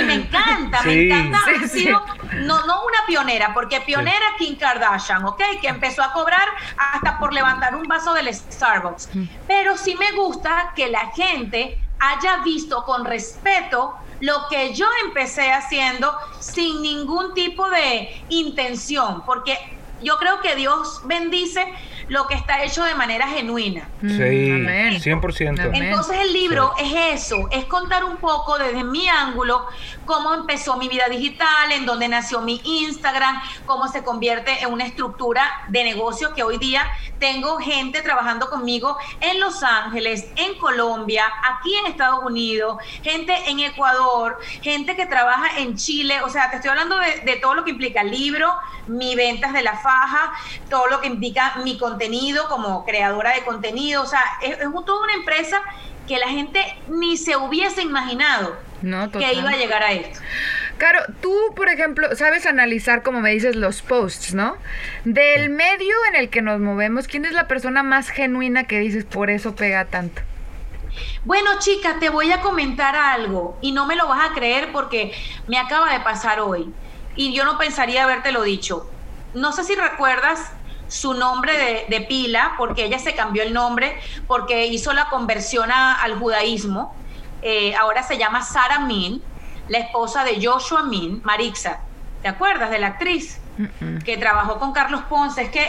me 0.05 0.13
encanta, 0.13 0.81
me 0.83 1.09
encanta. 1.09 1.39
ha 1.63 1.67
sido, 1.67 2.05
no, 2.35 2.65
no 2.65 2.85
una 2.85 3.05
pionera, 3.05 3.53
porque 3.53 3.81
pionera 3.81 4.25
Kim 4.37 4.57
Kardashian, 4.57 5.25
¿ok? 5.25 5.41
Que 5.61 5.67
empezó 5.67 6.01
a 6.03 6.13
cobrar 6.13 6.47
hasta 6.77 7.19
por 7.19 7.33
levantar 7.33 7.75
un 7.75 7.83
vaso 7.83 8.13
del 8.13 8.33
Starbucks. 8.33 9.09
Pero 9.47 9.77
sí 9.77 9.95
me 9.95 10.13
gusta 10.13 10.71
que 10.75 10.87
la 10.87 11.11
gente 11.11 11.77
haya 11.99 12.37
visto 12.37 12.83
con 12.83 13.05
respeto 13.05 13.95
lo 14.19 14.47
que 14.49 14.73
yo 14.73 14.87
empecé 15.03 15.51
haciendo 15.51 16.15
sin 16.39 16.81
ningún 16.81 17.33
tipo 17.33 17.69
de 17.69 18.23
intención, 18.29 19.23
porque 19.25 19.57
yo 20.03 20.17
creo 20.17 20.39
que 20.41 20.55
Dios 20.55 21.01
bendice 21.05 21.73
lo 22.09 22.27
que 22.27 22.35
está 22.35 22.63
hecho 22.63 22.83
de 22.83 22.95
manera 22.95 23.27
genuina. 23.27 23.87
Sí, 24.01 24.07
100%. 24.07 25.71
Entonces 25.73 26.17
el 26.19 26.33
libro 26.33 26.73
es 26.77 27.21
eso, 27.21 27.47
es 27.51 27.65
contar 27.65 28.03
un 28.03 28.17
poco 28.17 28.57
desde 28.57 28.83
mi 28.83 29.07
ángulo 29.07 29.65
cómo 30.05 30.33
empezó 30.33 30.77
mi 30.77 30.89
vida 30.89 31.07
digital, 31.09 31.71
en 31.71 31.85
dónde 31.85 32.07
nació 32.07 32.41
mi 32.41 32.61
Instagram, 32.63 33.41
cómo 33.65 33.87
se 33.87 34.03
convierte 34.03 34.61
en 34.61 34.73
una 34.73 34.85
estructura 34.85 35.49
de 35.69 35.83
negocio 35.83 36.33
que 36.33 36.43
hoy 36.43 36.57
día 36.57 36.85
tengo 37.19 37.57
gente 37.57 38.01
trabajando 38.01 38.49
conmigo 38.49 38.97
en 39.21 39.39
Los 39.39 39.63
Ángeles, 39.63 40.27
en 40.35 40.57
Colombia, 40.59 41.25
aquí 41.43 41.73
en 41.75 41.85
Estados 41.87 42.23
Unidos, 42.23 42.77
gente 43.01 43.33
en 43.47 43.59
Ecuador, 43.61 44.39
gente 44.61 44.95
que 44.95 45.05
trabaja 45.05 45.57
en 45.59 45.77
Chile, 45.77 46.21
o 46.21 46.29
sea, 46.29 46.49
te 46.49 46.57
estoy 46.57 46.71
hablando 46.71 46.97
de, 46.97 47.33
todo 47.37 47.55
lo 47.55 47.63
que 47.63 47.71
implica 47.71 48.01
el 48.01 48.11
libro, 48.11 48.53
mi 48.87 49.15
ventas 49.15 49.53
de 49.53 49.63
la 49.63 49.77
faja, 49.77 50.33
todo 50.69 50.87
lo 50.87 51.01
que 51.01 51.07
implica 51.07 51.55
mi 51.63 51.77
contenido 51.77 51.92
contenido, 51.93 52.47
como 52.49 52.85
creadora 52.85 53.33
de 53.33 53.43
contenido, 53.43 54.03
o 54.03 54.05
sea, 54.05 54.21
es, 54.41 54.59
es 54.59 54.67
toda 54.85 55.03
una 55.03 55.13
empresa 55.13 55.61
que 56.07 56.17
la 56.17 56.27
gente 56.27 56.59
ni 56.87 57.17
se 57.17 57.37
hubiese 57.37 57.81
imaginado 57.81 58.57
que 59.11 59.33
iba 59.33 59.49
a 59.49 59.55
llegar 59.55 59.83
a 59.83 59.93
esto. 59.93 60.19
Claro, 60.77 60.99
tú, 61.21 61.33
por 61.55 61.69
ejemplo, 61.69 62.15
sabes 62.15 62.45
analizar, 62.45 63.03
como 63.03 63.21
me 63.21 63.31
dices, 63.31 63.55
los 63.55 63.81
posts, 63.81 64.33
¿no? 64.33 64.57
Del 65.05 65.49
medio 65.49 65.95
en 66.09 66.15
el 66.15 66.29
que 66.29 66.41
nos 66.41 66.59
movemos, 66.59 67.07
¿quién 67.07 67.25
es 67.25 67.33
la 67.33 67.47
persona 67.47 67.83
más 67.83 68.09
genuina 68.09 68.65
que 68.65 68.79
dices 68.79 69.05
por 69.05 69.29
eso 69.29 69.55
pega 69.55 69.85
tanto? 69.85 70.21
Bueno, 71.23 71.51
chica, 71.59 71.97
te 71.99 72.09
voy 72.09 72.31
a 72.31 72.41
comentar 72.41 72.95
algo 72.95 73.57
y 73.61 73.71
no 73.71 73.85
me 73.85 73.95
lo 73.95 74.07
vas 74.07 74.29
a 74.29 74.33
creer 74.33 74.71
porque 74.71 75.13
me 75.47 75.57
acaba 75.57 75.91
de 75.93 76.01
pasar 76.01 76.39
hoy 76.41 76.71
y 77.15 77.33
yo 77.33 77.45
no 77.45 77.57
pensaría 77.57 78.03
habértelo 78.03 78.43
dicho. 78.43 78.89
No 79.33 79.53
sé 79.53 79.63
si 79.63 79.75
recuerdas 79.75 80.51
su 80.93 81.15
nombre 81.15 81.85
de, 81.89 82.01
pila, 82.01 82.53
porque 82.55 82.85
ella 82.85 82.99
se 82.99 83.15
cambió 83.15 83.41
el 83.41 83.51
nombre, 83.51 83.99
porque 84.27 84.67
hizo 84.67 84.93
la 84.93 85.09
conversión 85.09 85.71
al 85.71 86.19
judaísmo. 86.19 86.95
Eh, 87.41 87.73
ahora 87.75 88.03
se 88.03 88.19
llama 88.19 88.43
Sarah 88.43 88.79
Min, 88.81 89.19
la 89.69 89.79
esposa 89.79 90.23
de 90.23 90.45
Joshua 90.45 90.83
Min, 90.83 91.19
Marixa. 91.23 91.79
¿Te 92.21 92.27
acuerdas 92.27 92.69
de 92.69 92.77
la 92.77 92.87
actriz? 92.87 93.39
Que 94.05 94.17
trabajó 94.17 94.59
con 94.59 94.71
Carlos 94.71 95.01
Ponce. 95.09 95.41
Es 95.41 95.49
que 95.49 95.67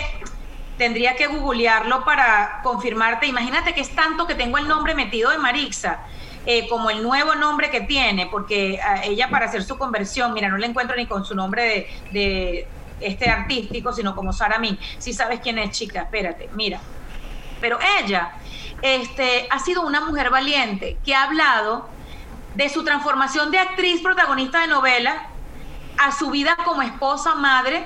tendría 0.77 1.17
que 1.17 1.27
googlearlo 1.27 2.05
para 2.05 2.61
confirmarte. 2.63 3.27
Imagínate 3.27 3.73
que 3.73 3.81
es 3.81 3.95
tanto 3.95 4.27
que 4.27 4.35
tengo 4.35 4.59
el 4.59 4.69
nombre 4.69 4.95
metido 4.95 5.31
de 5.31 5.39
Marixa. 5.39 6.01
Eh, 6.45 6.69
como 6.69 6.91
el 6.91 7.03
nuevo 7.03 7.35
nombre 7.35 7.71
que 7.71 7.81
tiene, 7.81 8.27
porque 8.27 8.79
ella 9.05 9.31
para 9.31 9.47
hacer 9.47 9.63
su 9.65 9.79
conversión, 9.79 10.35
mira, 10.35 10.51
no 10.51 10.59
la 10.59 10.67
encuentro 10.67 10.95
ni 10.95 11.07
con 11.07 11.25
su 11.25 11.35
nombre 11.35 11.89
de, 12.13 12.69
este 13.01 13.29
artístico, 13.29 13.93
sino 13.93 14.15
como 14.15 14.33
Sara 14.33 14.59
Min. 14.59 14.79
Si 14.99 15.13
sabes 15.13 15.41
quién 15.41 15.59
es, 15.59 15.71
chica, 15.71 16.03
espérate, 16.03 16.49
mira. 16.55 16.81
Pero 17.61 17.79
ella 17.99 18.33
este, 18.83 19.47
ha 19.51 19.59
sido 19.59 19.83
una 19.83 20.01
mujer 20.01 20.31
valiente 20.31 20.99
que 21.05 21.15
ha 21.15 21.25
hablado 21.25 21.89
de 22.55 22.69
su 22.69 22.85
transformación 22.85 23.51
de 23.51 23.59
actriz 23.59 24.01
protagonista 24.01 24.61
de 24.61 24.69
novela 24.69 25.29
a 25.99 26.13
su 26.13 26.31
vida 26.31 26.57
como 26.65 26.83
esposa, 26.83 27.35
madre 27.35 27.85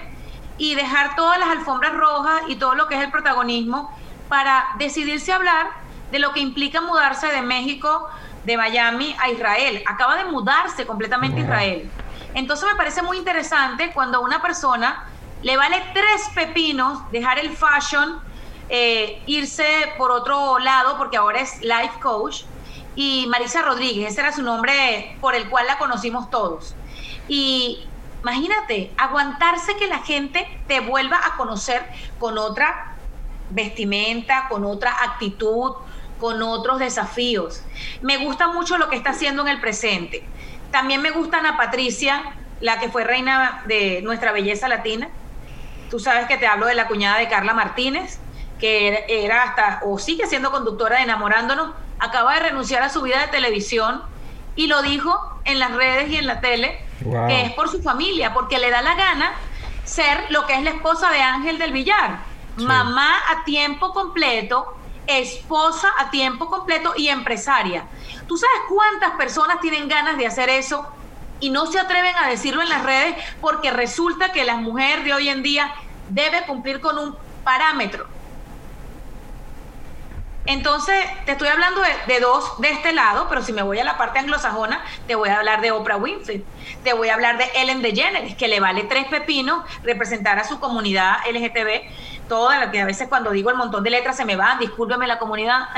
y 0.57 0.75
dejar 0.75 1.15
todas 1.15 1.39
las 1.39 1.49
alfombras 1.51 1.95
rojas 1.95 2.43
y 2.49 2.57
todo 2.57 2.75
lo 2.75 2.89
que 2.89 2.97
es 2.97 3.03
el 3.03 3.11
protagonismo 3.11 3.97
para 4.29 4.67
decidirse 4.79 5.33
a 5.33 5.37
hablar 5.37 5.69
de 6.11 6.19
lo 6.19 6.33
que 6.33 6.41
implica 6.41 6.81
mudarse 6.81 7.29
de 7.29 7.43
México, 7.43 8.09
de 8.45 8.57
Miami 8.57 9.15
a 9.21 9.31
Israel. 9.31 9.83
Acaba 9.87 10.17
de 10.17 10.25
mudarse 10.25 10.87
completamente 10.87 11.41
a 11.41 11.45
Israel. 11.45 11.91
Entonces 12.35 12.69
me 12.69 12.77
parece 12.77 13.03
muy 13.03 13.19
interesante 13.19 13.91
cuando 13.93 14.19
a 14.19 14.21
una 14.21 14.41
persona 14.43 15.07
le 15.43 15.57
vale 15.57 15.83
tres 15.93 16.29
pepinos 16.35 17.11
dejar 17.11 17.39
el 17.39 17.57
fashion, 17.57 18.21
eh, 18.69 19.23
irse 19.27 19.67
por 19.97 20.11
otro 20.11 20.59
lado, 20.59 20.97
porque 20.99 21.17
ahora 21.17 21.41
es 21.41 21.61
life 21.63 21.99
coach, 22.01 22.43
y 22.95 23.27
Marisa 23.29 23.63
Rodríguez, 23.63 24.13
ese 24.13 24.21
era 24.21 24.33
su 24.33 24.43
nombre 24.43 25.17
por 25.21 25.35
el 25.35 25.49
cual 25.49 25.67
la 25.67 25.79
conocimos 25.79 26.31
todos. 26.31 26.75
Y 27.29 27.87
imagínate, 28.23 28.93
aguantarse 28.97 29.77
que 29.77 29.87
la 29.87 29.99
gente 29.99 30.47
te 30.67 30.81
vuelva 30.81 31.21
a 31.25 31.37
conocer 31.37 31.87
con 32.19 32.39
otra 32.39 32.97
vestimenta, 33.51 34.49
con 34.49 34.65
otra 34.65 34.97
actitud, 35.05 35.75
con 36.19 36.43
otros 36.43 36.81
desafíos. 36.81 37.63
Me 38.03 38.17
gusta 38.17 38.49
mucho 38.49 38.77
lo 38.79 38.89
que 38.89 38.97
está 38.97 39.11
haciendo 39.11 39.43
en 39.43 39.49
el 39.49 39.61
presente. 39.61 40.27
También 40.71 41.03
me 41.03 41.11
gusta 41.11 41.39
Ana 41.39 41.57
Patricia, 41.57 42.23
la 42.61 42.79
que 42.79 42.89
fue 42.89 43.05
reina 43.05 43.63
de 43.67 44.01
nuestra 44.03 44.33
belleza 44.33 44.69
latina. 44.69 45.09
Tú 45.91 45.99
sabes 45.99 46.27
que 46.27 46.37
te 46.37 46.47
hablo 46.47 46.67
de 46.67 46.75
la 46.75 46.89
cuñada 46.89 47.19
de 47.19 47.29
Carla 47.29 47.55
Martínez, 47.55 48.19
que 48.59 49.05
era 49.09 49.45
hasta, 49.45 49.81
o 49.85 49.99
sigue 49.99 50.27
siendo 50.27 50.51
conductora 50.51 50.97
de 50.97 51.03
Enamorándonos, 51.03 51.75
acaba 51.99 52.35
de 52.35 52.41
renunciar 52.41 52.83
a 52.83 52.89
su 52.89 53.03
vida 53.03 53.21
de 53.21 53.29
televisión 53.29 54.03
y 54.57 54.67
lo 54.67 54.83
dijo 54.83 55.17
en 55.45 55.59
las 55.59 55.73
redes 55.73 56.11
y 56.11 56.17
en 56.17 56.27
la 56.27 56.41
tele, 56.41 56.81
que 57.29 57.43
es 57.43 57.53
por 57.53 57.69
su 57.69 57.83
familia, 57.83 58.35
porque 58.35 58.59
le 58.59 58.71
da 58.71 58.83
la 58.83 58.95
gana 58.95 59.33
ser 59.85 60.27
lo 60.31 60.47
que 60.47 60.55
es 60.55 60.63
la 60.63 60.71
esposa 60.71 61.11
de 61.11 61.21
Ángel 61.21 61.59
del 61.59 61.73
Villar, 61.73 62.19
mamá 62.57 63.17
a 63.31 63.45
tiempo 63.45 63.93
completo, 63.93 64.77
esposa 65.09 65.89
a 65.99 66.11
tiempo 66.11 66.49
completo 66.49 66.93
y 66.97 67.09
empresaria. 67.09 67.89
¿Tú 68.27 68.37
sabes 68.37 68.61
cuántas 68.69 69.13
personas 69.13 69.61
tienen 69.61 69.89
ganas 69.89 70.19
de 70.19 70.27
hacer 70.27 70.51
eso 70.51 70.87
y 71.41 71.51
no 71.51 71.67
se 71.67 71.81
atreven 71.81 72.15
a 72.17 72.29
decirlo 72.29 72.63
en 72.63 72.69
las 72.69 72.85
redes 72.85 73.17
porque 73.41 73.71
resulta 73.71 74.33
que 74.33 74.45
la 74.45 74.57
mujer 74.57 75.03
de 75.05 75.15
hoy 75.15 75.29
en 75.29 75.43
día 75.43 75.75
debe 76.09 76.45
cumplir 76.47 76.81
con 76.81 76.99
un 76.99 77.17
parámetro? 77.43 78.19
Entonces, 80.49 80.97
te 81.27 81.33
estoy 81.33 81.49
hablando 81.49 81.83
de, 82.07 82.21
dos 82.21 82.59
de 82.59 82.71
este 82.71 82.95
lado, 82.95 83.27
pero 83.29 83.43
si 83.43 83.53
me 83.53 83.63
voy 83.63 83.81
a 83.81 83.85
la 83.85 83.99
parte 83.99 84.19
anglosajona, 84.19 84.83
te 85.07 85.15
voy 85.15 85.29
a 85.29 85.37
hablar 85.37 85.61
de 85.61 85.73
Oprah 85.73 85.99
Winfrey, 85.99 86.47
te 86.83 86.95
voy 86.95 87.11
a 87.11 87.15
hablar 87.15 87.37
de 87.37 87.45
Ellen 87.55 87.83
DeGeneres, 87.83 88.35
que 88.35 88.49
le 88.49 88.59
vale 88.59 88.85
tres 88.85 89.09
pepinos 89.09 89.63
representar 89.83 90.39
a 90.39 90.45
su 90.45 90.59
comunidad 90.59 91.19
LGTB, 91.31 91.91
toda 92.29 92.59
la 92.59 92.71
que 92.71 92.81
a 92.81 92.85
veces 92.85 93.09
cuando 93.09 93.31
digo 93.31 93.51
el 93.51 93.57
montón 93.57 93.83
de 93.83 93.91
letras 93.91 94.17
se 94.17 94.25
me 94.25 94.37
van, 94.37 94.59
discúlpeme 94.59 95.07
la 95.07 95.19
comunidad. 95.19 95.69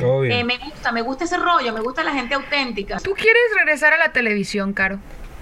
Eh, 0.00 0.44
me 0.44 0.58
gusta, 0.58 0.92
me 0.92 1.02
gusta 1.02 1.24
ese 1.24 1.36
rollo, 1.36 1.72
me 1.72 1.80
gusta 1.80 2.02
la 2.02 2.12
gente 2.12 2.34
auténtica. 2.34 2.98
¿Tú 3.00 3.12
quieres 3.12 3.42
regresar 3.54 3.92
a 3.92 3.98
la 3.98 4.12
televisión, 4.12 4.72
Caro? 4.72 4.98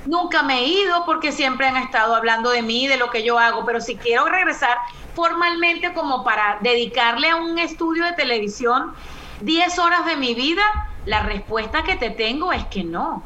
Nunca 0.06 0.42
me 0.42 0.60
he 0.60 0.64
ido 0.64 1.04
porque 1.04 1.32
siempre 1.32 1.66
han 1.66 1.76
estado 1.76 2.14
hablando 2.14 2.50
de 2.50 2.62
mí, 2.62 2.88
de 2.88 2.96
lo 2.96 3.10
que 3.10 3.22
yo 3.22 3.38
hago, 3.38 3.64
pero 3.64 3.80
si 3.80 3.96
quiero 3.96 4.26
regresar 4.26 4.78
formalmente 5.14 5.92
como 5.92 6.24
para 6.24 6.58
dedicarle 6.60 7.28
a 7.28 7.36
un 7.36 7.58
estudio 7.58 8.04
de 8.04 8.12
televisión 8.12 8.94
10 9.40 9.78
horas 9.78 10.06
de 10.06 10.16
mi 10.16 10.34
vida, 10.34 10.62
la 11.06 11.22
respuesta 11.22 11.82
que 11.82 11.96
te 11.96 12.10
tengo 12.10 12.52
es 12.52 12.64
que 12.66 12.84
no. 12.84 13.22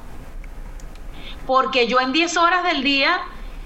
Porque 1.46 1.86
yo 1.86 2.00
en 2.00 2.12
10 2.12 2.36
horas 2.36 2.64
del 2.64 2.82
día, 2.82 3.20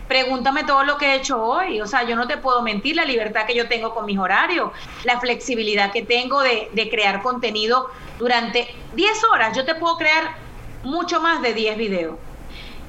pregúntame 0.08 0.64
todo 0.64 0.84
lo 0.84 0.96
que 0.98 1.06
he 1.06 1.14
hecho 1.16 1.42
hoy. 1.42 1.80
O 1.80 1.86
sea, 1.86 2.04
yo 2.04 2.16
no 2.16 2.26
te 2.26 2.36
puedo 2.36 2.62
mentir 2.62 2.96
la 2.96 3.04
libertad 3.04 3.46
que 3.46 3.54
yo 3.54 3.68
tengo 3.68 3.94
con 3.94 4.06
mis 4.06 4.18
horarios, 4.18 4.72
la 5.04 5.20
flexibilidad 5.20 5.92
que 5.92 6.02
tengo 6.02 6.40
de, 6.40 6.68
de 6.72 6.88
crear 6.90 7.22
contenido 7.22 7.90
durante 8.18 8.68
10 8.94 9.24
horas. 9.32 9.56
Yo 9.56 9.64
te 9.64 9.74
puedo 9.74 9.96
crear 9.96 10.36
mucho 10.82 11.20
más 11.20 11.42
de 11.42 11.54
10 11.54 11.76
videos 11.76 12.16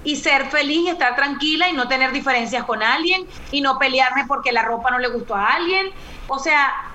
y 0.03 0.15
ser 0.15 0.45
feliz 0.45 0.85
y 0.85 0.89
estar 0.89 1.15
tranquila 1.15 1.67
y 1.69 1.73
no 1.73 1.87
tener 1.87 2.11
diferencias 2.11 2.63
con 2.63 2.81
alguien 2.81 3.27
y 3.51 3.61
no 3.61 3.77
pelearme 3.77 4.25
porque 4.25 4.51
la 4.51 4.61
ropa 4.61 4.91
no 4.91 4.99
le 4.99 5.09
gustó 5.09 5.35
a 5.35 5.53
alguien. 5.53 5.89
O 6.27 6.39
sea, 6.39 6.91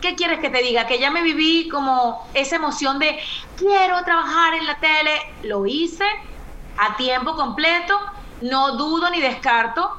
¿qué 0.00 0.14
quieres 0.14 0.40
que 0.40 0.48
te 0.48 0.62
diga? 0.62 0.86
Que 0.86 0.98
ya 0.98 1.10
me 1.10 1.22
viví 1.22 1.68
como 1.68 2.26
esa 2.32 2.56
emoción 2.56 2.98
de 2.98 3.18
quiero 3.58 4.02
trabajar 4.04 4.54
en 4.54 4.66
la 4.66 4.78
tele. 4.78 5.20
Lo 5.42 5.66
hice 5.66 6.06
a 6.78 6.96
tiempo 6.96 7.34
completo, 7.36 7.98
no 8.42 8.76
dudo 8.76 9.10
ni 9.10 9.20
descarto 9.20 9.90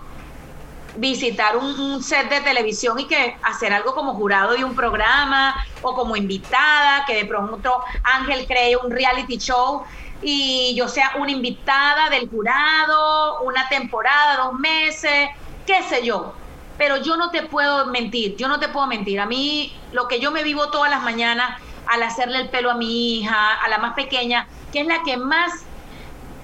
visitar 0.95 1.57
un, 1.57 2.03
set 2.03 2.29
de 2.29 2.41
televisión 2.41 2.99
y 2.99 3.05
que 3.05 3.37
hacer 3.43 3.73
algo 3.73 3.95
como 3.95 4.13
jurado 4.13 4.53
de 4.53 4.63
un 4.63 4.75
programa 4.75 5.55
o 5.81 5.95
como 5.95 6.15
invitada, 6.15 7.03
que 7.05 7.15
de 7.15 7.25
pronto 7.25 7.83
Ángel 8.03 8.45
cree 8.45 8.75
un 8.77 8.91
reality 8.91 9.37
show 9.37 9.83
y 10.21 10.73
yo 10.75 10.87
sea 10.87 11.13
una 11.17 11.31
invitada 11.31 12.09
del 12.09 12.29
jurado, 12.29 13.41
una 13.41 13.67
temporada, 13.69 14.37
dos 14.37 14.59
meses, 14.59 15.29
qué 15.65 15.83
sé 15.83 16.05
yo. 16.05 16.33
Pero 16.77 16.97
yo 16.97 17.17
no 17.17 17.29
te 17.29 17.43
puedo 17.43 17.87
mentir, 17.87 18.35
yo 18.35 18.47
no 18.47 18.59
te 18.59 18.67
puedo 18.67 18.87
mentir. 18.87 19.19
A 19.19 19.25
mí, 19.25 19.75
lo 19.91 20.07
que 20.07 20.19
yo 20.19 20.31
me 20.31 20.43
vivo 20.43 20.69
todas 20.69 20.89
las 20.89 21.03
mañanas 21.03 21.61
al 21.87 22.03
hacerle 22.03 22.39
el 22.39 22.49
pelo 22.49 22.71
a 22.71 22.75
mi 22.75 23.19
hija, 23.19 23.53
a 23.55 23.67
la 23.67 23.77
más 23.77 23.93
pequeña, 23.93 24.47
que 24.71 24.81
es 24.81 24.87
la 24.87 25.03
que 25.03 25.17
más 25.17 25.65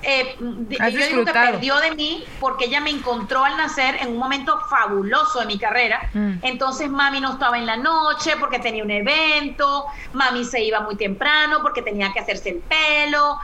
eh, 0.01 0.35
yo 0.39 1.07
digo 1.07 1.25
que 1.25 1.31
perdió 1.33 1.77
de 1.79 1.91
mí 1.91 2.23
porque 2.39 2.65
ella 2.65 2.79
me 2.79 2.89
encontró 2.89 3.43
al 3.43 3.57
nacer 3.57 3.97
en 4.01 4.09
un 4.09 4.17
momento 4.17 4.59
fabuloso 4.69 5.41
de 5.41 5.45
mi 5.45 5.59
carrera. 5.59 6.09
Mm. 6.13 6.35
Entonces 6.41 6.89
mami 6.89 7.19
no 7.19 7.33
estaba 7.33 7.57
en 7.57 7.65
la 7.65 7.77
noche 7.77 8.35
porque 8.39 8.59
tenía 8.59 8.83
un 8.83 8.91
evento, 8.91 9.85
mami 10.13 10.45
se 10.45 10.63
iba 10.63 10.79
muy 10.81 10.95
temprano 10.95 11.59
porque 11.61 11.81
tenía 11.81 12.13
que 12.13 12.19
hacerse 12.19 12.49
el 12.49 12.59
pelo. 12.59 13.37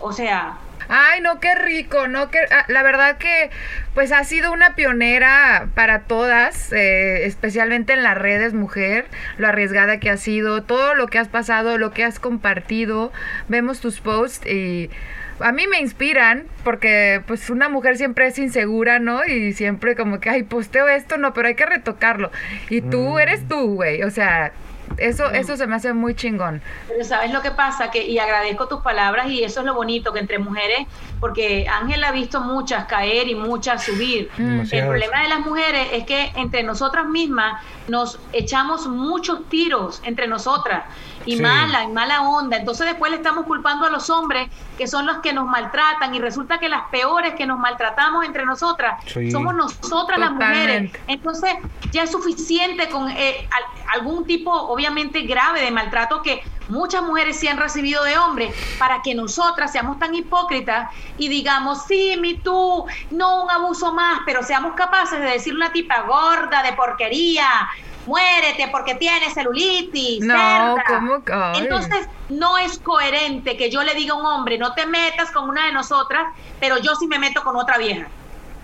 O 0.00 0.12
sea... 0.12 0.58
Ay, 0.88 1.20
no, 1.20 1.40
qué 1.40 1.52
rico, 1.56 2.06
¿no? 2.06 2.30
Que, 2.30 2.38
ah, 2.38 2.64
la 2.68 2.84
verdad 2.84 3.18
que 3.18 3.50
pues 3.92 4.12
ha 4.12 4.22
sido 4.22 4.52
una 4.52 4.76
pionera 4.76 5.68
para 5.74 6.02
todas, 6.02 6.72
eh, 6.72 7.26
especialmente 7.26 7.92
en 7.92 8.04
las 8.04 8.16
redes, 8.16 8.54
mujer, 8.54 9.06
lo 9.36 9.48
arriesgada 9.48 9.98
que 9.98 10.10
ha 10.10 10.16
sido, 10.16 10.62
todo 10.62 10.94
lo 10.94 11.08
que 11.08 11.18
has 11.18 11.26
pasado, 11.26 11.76
lo 11.76 11.90
que 11.90 12.04
has 12.04 12.20
compartido, 12.20 13.12
vemos 13.48 13.80
tus 13.80 14.00
posts 14.00 14.46
y 14.46 14.90
a 15.40 15.52
mí 15.52 15.66
me 15.66 15.80
inspiran 15.80 16.44
porque 16.64 17.22
pues 17.26 17.50
una 17.50 17.68
mujer 17.68 17.96
siempre 17.96 18.26
es 18.26 18.38
insegura, 18.38 18.98
¿no? 18.98 19.24
Y 19.24 19.52
siempre 19.52 19.96
como 19.96 20.20
que, 20.20 20.30
ay, 20.30 20.42
posteo 20.42 20.88
esto, 20.88 21.16
no, 21.16 21.32
pero 21.34 21.48
hay 21.48 21.54
que 21.54 21.66
retocarlo. 21.66 22.30
Y 22.70 22.80
tú 22.80 23.14
mm. 23.14 23.18
eres 23.18 23.48
tú, 23.48 23.74
güey, 23.74 24.02
o 24.02 24.10
sea, 24.10 24.52
Eso, 24.98 25.30
eso 25.30 25.56
se 25.56 25.66
me 25.66 25.76
hace 25.76 25.92
muy 25.92 26.14
chingón. 26.14 26.62
Pero 26.88 27.04
sabes 27.04 27.32
lo 27.32 27.42
que 27.42 27.50
pasa, 27.50 27.90
que 27.90 28.06
y 28.06 28.18
agradezco 28.18 28.66
tus 28.68 28.80
palabras 28.80 29.28
y 29.28 29.44
eso 29.44 29.60
es 29.60 29.66
lo 29.66 29.74
bonito 29.74 30.12
que 30.12 30.20
entre 30.20 30.38
mujeres, 30.38 30.86
porque 31.20 31.66
Ángel 31.68 32.02
ha 32.04 32.12
visto 32.12 32.40
muchas 32.40 32.86
caer 32.86 33.28
y 33.28 33.34
muchas 33.34 33.84
subir. 33.84 34.30
El 34.38 34.46
Demasiadas. 34.50 34.88
problema 34.88 35.22
de 35.22 35.28
las 35.28 35.40
mujeres 35.40 35.88
es 35.92 36.04
que 36.04 36.32
entre 36.36 36.62
nosotras 36.62 37.06
mismas 37.06 37.62
nos 37.88 38.18
echamos 38.32 38.86
muchos 38.86 39.48
tiros 39.48 40.00
entre 40.04 40.26
nosotras 40.26 40.84
y 41.26 41.36
Sí. 41.36 41.42
mala, 41.42 41.84
y 41.84 41.88
mala 41.88 42.22
onda. 42.22 42.56
Entonces 42.56 42.86
después 42.86 43.10
le 43.10 43.18
estamos 43.18 43.44
culpando 43.46 43.86
a 43.86 43.90
los 43.90 44.08
hombres 44.10 44.48
que 44.78 44.86
son 44.86 45.06
los 45.06 45.18
que 45.18 45.32
nos 45.32 45.46
maltratan 45.46 46.14
y 46.14 46.20
resulta 46.20 46.58
que 46.58 46.68
las 46.68 46.88
peores 46.90 47.34
que 47.34 47.46
nos 47.46 47.58
maltratamos 47.58 48.24
entre 48.24 48.44
nosotras 48.46 49.02
Sí. 49.06 49.30
somos 49.30 49.54
nosotras 49.54 50.18
las 50.18 50.32
mujeres. 50.32 50.90
Entonces 51.06 51.54
ya 51.92 52.04
es 52.04 52.10
suficiente 52.12 52.88
con 52.88 53.10
eh, 53.10 53.48
al- 53.50 53.98
algún 54.00 54.24
tipo 54.24 54.50
obviamente 54.52 54.85
grave 55.26 55.60
de 55.60 55.70
maltrato 55.70 56.22
que 56.22 56.42
muchas 56.68 57.02
mujeres 57.02 57.36
sí 57.38 57.48
han 57.48 57.58
recibido 57.58 58.02
de 58.04 58.18
hombres 58.18 58.54
para 58.78 59.02
que 59.02 59.14
nosotras 59.14 59.72
seamos 59.72 59.98
tan 59.98 60.14
hipócritas 60.14 60.90
y 61.18 61.28
digamos, 61.28 61.84
sí, 61.86 62.16
mi 62.20 62.38
tú, 62.38 62.86
no 63.10 63.44
un 63.44 63.50
abuso 63.50 63.92
más, 63.92 64.20
pero 64.26 64.42
seamos 64.42 64.74
capaces 64.74 65.20
de 65.20 65.26
decir 65.26 65.54
una 65.54 65.72
tipa 65.72 66.00
gorda, 66.02 66.62
de 66.62 66.72
porquería, 66.72 67.48
muérete 68.06 68.68
porque 68.70 68.94
tienes 68.94 69.34
celulitis. 69.34 70.24
No, 70.24 70.34
cerda". 70.34 70.84
¿cómo 70.86 71.24
que? 71.24 71.32
Ay. 71.32 71.60
Entonces, 71.62 72.08
no 72.28 72.58
es 72.58 72.78
coherente 72.78 73.56
que 73.56 73.70
yo 73.70 73.82
le 73.82 73.94
diga 73.94 74.14
a 74.14 74.16
un 74.16 74.26
hombre, 74.26 74.58
no 74.58 74.74
te 74.74 74.86
metas 74.86 75.30
con 75.30 75.48
una 75.48 75.66
de 75.66 75.72
nosotras, 75.72 76.32
pero 76.60 76.78
yo 76.78 76.94
sí 76.96 77.06
me 77.06 77.18
meto 77.18 77.42
con 77.42 77.56
otra 77.56 77.78
vieja. 77.78 78.08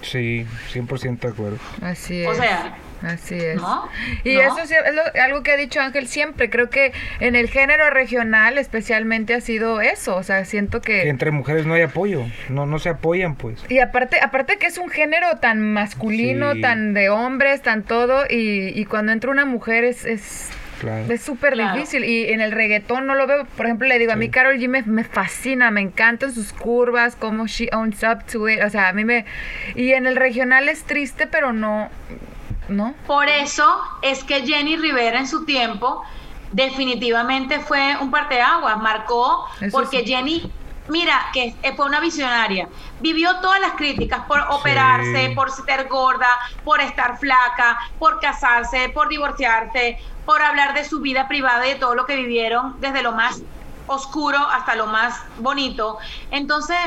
Sí, 0.02 0.45
100% 0.73 1.21
de 1.21 1.29
acuerdo. 1.29 1.59
Así 1.81 2.23
es. 2.23 2.29
O 2.29 2.35
sea, 2.35 2.76
Así 3.03 3.35
es. 3.35 3.57
¿no? 3.57 3.89
Y 4.25 4.35
¿No? 4.37 4.41
eso 4.43 4.67
sí 4.67 4.75
es 4.75 4.95
lo- 4.95 5.23
algo 5.23 5.43
que 5.43 5.53
ha 5.53 5.57
dicho 5.57 5.81
Ángel 5.81 6.07
siempre. 6.07 6.51
Creo 6.51 6.71
que 6.71 6.93
en 7.21 7.35
el 7.37 7.49
género 7.49 7.91
regional 7.91 8.59
especialmente 8.59 9.35
ha 9.35 9.41
sido 9.41 9.81
eso. 9.81 10.17
O 10.17 10.23
sea, 10.23 10.45
siento 10.45 10.81
Que 10.81 11.03
que... 11.03 11.09
entre 11.09 11.31
mujeres 11.31 11.67
no 11.67 11.75
hay 11.75 11.83
apoyo, 11.83 12.23
no, 12.49 12.67
no 12.67 12.79
se 12.79 12.89
apoyan 12.91 13.35
pues. 13.35 13.65
Y 13.69 13.79
aparte, 13.81 14.19
aparte 14.23 14.57
que 14.59 14.67
es 14.67 14.79
un 14.79 14.89
género 14.89 15.39
tan 15.39 15.61
masculino, 15.61 16.53
Sí. 16.55 16.61
tan 16.61 16.95
de 16.95 17.09
hombres, 17.11 17.63
tan 17.63 17.83
todo, 17.83 18.25
y, 18.29 18.69
y 18.79 18.85
cuando 18.85 19.13
entra 19.13 19.31
una 19.31 19.45
mujer 19.45 19.85
es, 19.85 20.05
es, 20.05 20.51
Claro. 20.81 21.13
es 21.13 21.23
súper 21.23 21.53
Claro. 21.55 21.75
difícil. 21.77 22.05
Y 22.05 22.33
en 22.33 22.41
el 22.41 22.51
reggaetón 22.53 23.07
no 23.07 23.15
lo 23.15 23.27
veo, 23.27 23.45
por 23.57 23.67
ejemplo, 23.67 23.87
le 23.87 23.99
digo, 23.99 24.13
a 24.13 24.17
mí. 24.17 24.29
Carol 24.31 24.57
G 24.59 24.69
me, 24.69 24.83
me 24.83 25.05
fascina, 25.05 25.71
me 25.71 25.81
encantan 25.81 26.33
sus 26.33 26.53
curvas, 26.53 27.15
cómo 27.17 27.47
she 27.47 27.69
owns 27.73 28.03
up 28.03 28.25
to 28.31 28.49
it, 28.49 28.61
o 28.65 28.69
sea, 28.71 28.89
a 28.89 28.93
mí 28.93 29.05
me... 29.05 29.25
Y 29.77 29.93
en 29.93 30.07
el 30.07 30.17
regional 30.17 30.69
es 30.69 30.83
triste, 30.85 31.27
pero 31.27 31.53
no... 31.53 31.89
¿No? 32.73 32.95
Por 33.07 33.29
eso 33.29 33.81
es 34.00 34.25
que 34.25 34.47
Jenny 34.47 34.76
Rivera 34.76 35.19
en 35.19 35.29
su 35.29 35.45
tiempo 35.45 36.02
definitivamente 36.52 37.61
fue 37.61 37.97
un 38.00 38.11
parteaguas, 38.11 38.79
marcó, 38.79 39.47
Eso 39.61 39.76
porque 39.76 40.00
sí. 40.00 40.07
Jenny, 40.07 40.52
mira, 40.88 41.26
que 41.33 41.55
fue 41.76 41.87
una 41.87 42.00
visionaria, 42.00 42.69
vivió 43.00 43.41
todas 43.41 43.61
las 43.61 43.73
críticas 43.73 44.25
por 44.26 44.41
operarse, 44.50 45.33
por 45.35 45.50
ser 45.50 45.88
gorda, 45.88 46.29
por 46.64 46.81
estar 46.81 47.19
flaca, 47.19 47.79
por 47.99 48.21
casarse, 48.21 48.91
por 48.91 49.09
divorciarse, 49.09 49.99
por 50.25 50.43
hablar 50.43 50.75
de 50.75 50.85
su 50.85 51.00
vida 51.00 51.29
privada 51.29 51.67
y 51.67 51.75
de 51.75 51.79
todo 51.79 51.95
lo 51.95 52.07
que 52.07 52.17
vivieron, 52.17 52.81
desde 52.81 53.02
lo 53.02 53.12
más 53.12 53.43
oscuro 53.87 54.38
hasta 54.38 54.75
lo 54.76 54.87
más 54.87 55.21
bonito. 55.38 55.99
Entonces, 56.31 56.79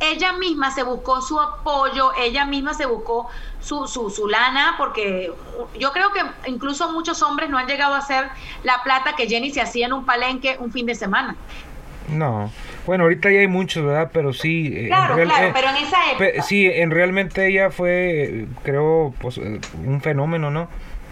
ella 0.00 0.32
misma 0.34 0.70
se 0.70 0.82
buscó 0.82 1.20
su 1.22 1.40
apoyo, 1.40 2.12
ella 2.18 2.44
misma 2.44 2.74
se 2.74 2.86
buscó 2.86 3.28
su, 3.60 3.86
su, 3.88 4.10
su 4.10 4.28
lana, 4.28 4.74
porque 4.78 5.32
yo 5.78 5.92
creo 5.92 6.12
que 6.12 6.20
incluso 6.50 6.92
muchos 6.92 7.22
hombres 7.22 7.48
no 7.50 7.58
han 7.58 7.66
llegado 7.66 7.94
a 7.94 7.98
hacer 7.98 8.28
la 8.62 8.82
plata 8.82 9.14
que 9.16 9.26
Jenny 9.26 9.50
se 9.50 9.60
hacía 9.60 9.86
en 9.86 9.92
un 9.92 10.04
palenque 10.04 10.56
un 10.58 10.70
fin 10.72 10.86
de 10.86 10.94
semana. 10.94 11.34
No. 12.08 12.50
Bueno, 12.86 13.02
ahorita 13.04 13.30
ya 13.32 13.40
hay 13.40 13.48
muchos, 13.48 13.84
¿verdad? 13.84 14.10
Pero 14.12 14.32
sí. 14.32 14.68
eh, 14.72 14.80
en 14.82 14.86
Claro, 14.88 15.16
real- 15.16 15.28
claro, 15.28 15.46
eh, 15.48 15.50
pero 15.52 15.68
en 15.70 15.76
esa 15.76 15.98
época. 16.12 16.42
sí, 16.44 16.66
en 16.66 16.90
realmente 16.92 17.48
ella 17.48 17.70
fue, 17.70 18.46
creo, 18.62 19.12
pues, 19.20 19.38
eh, 19.38 19.60
un 19.84 20.00
fenómeno, 20.00 20.50
¿no? 20.52 20.68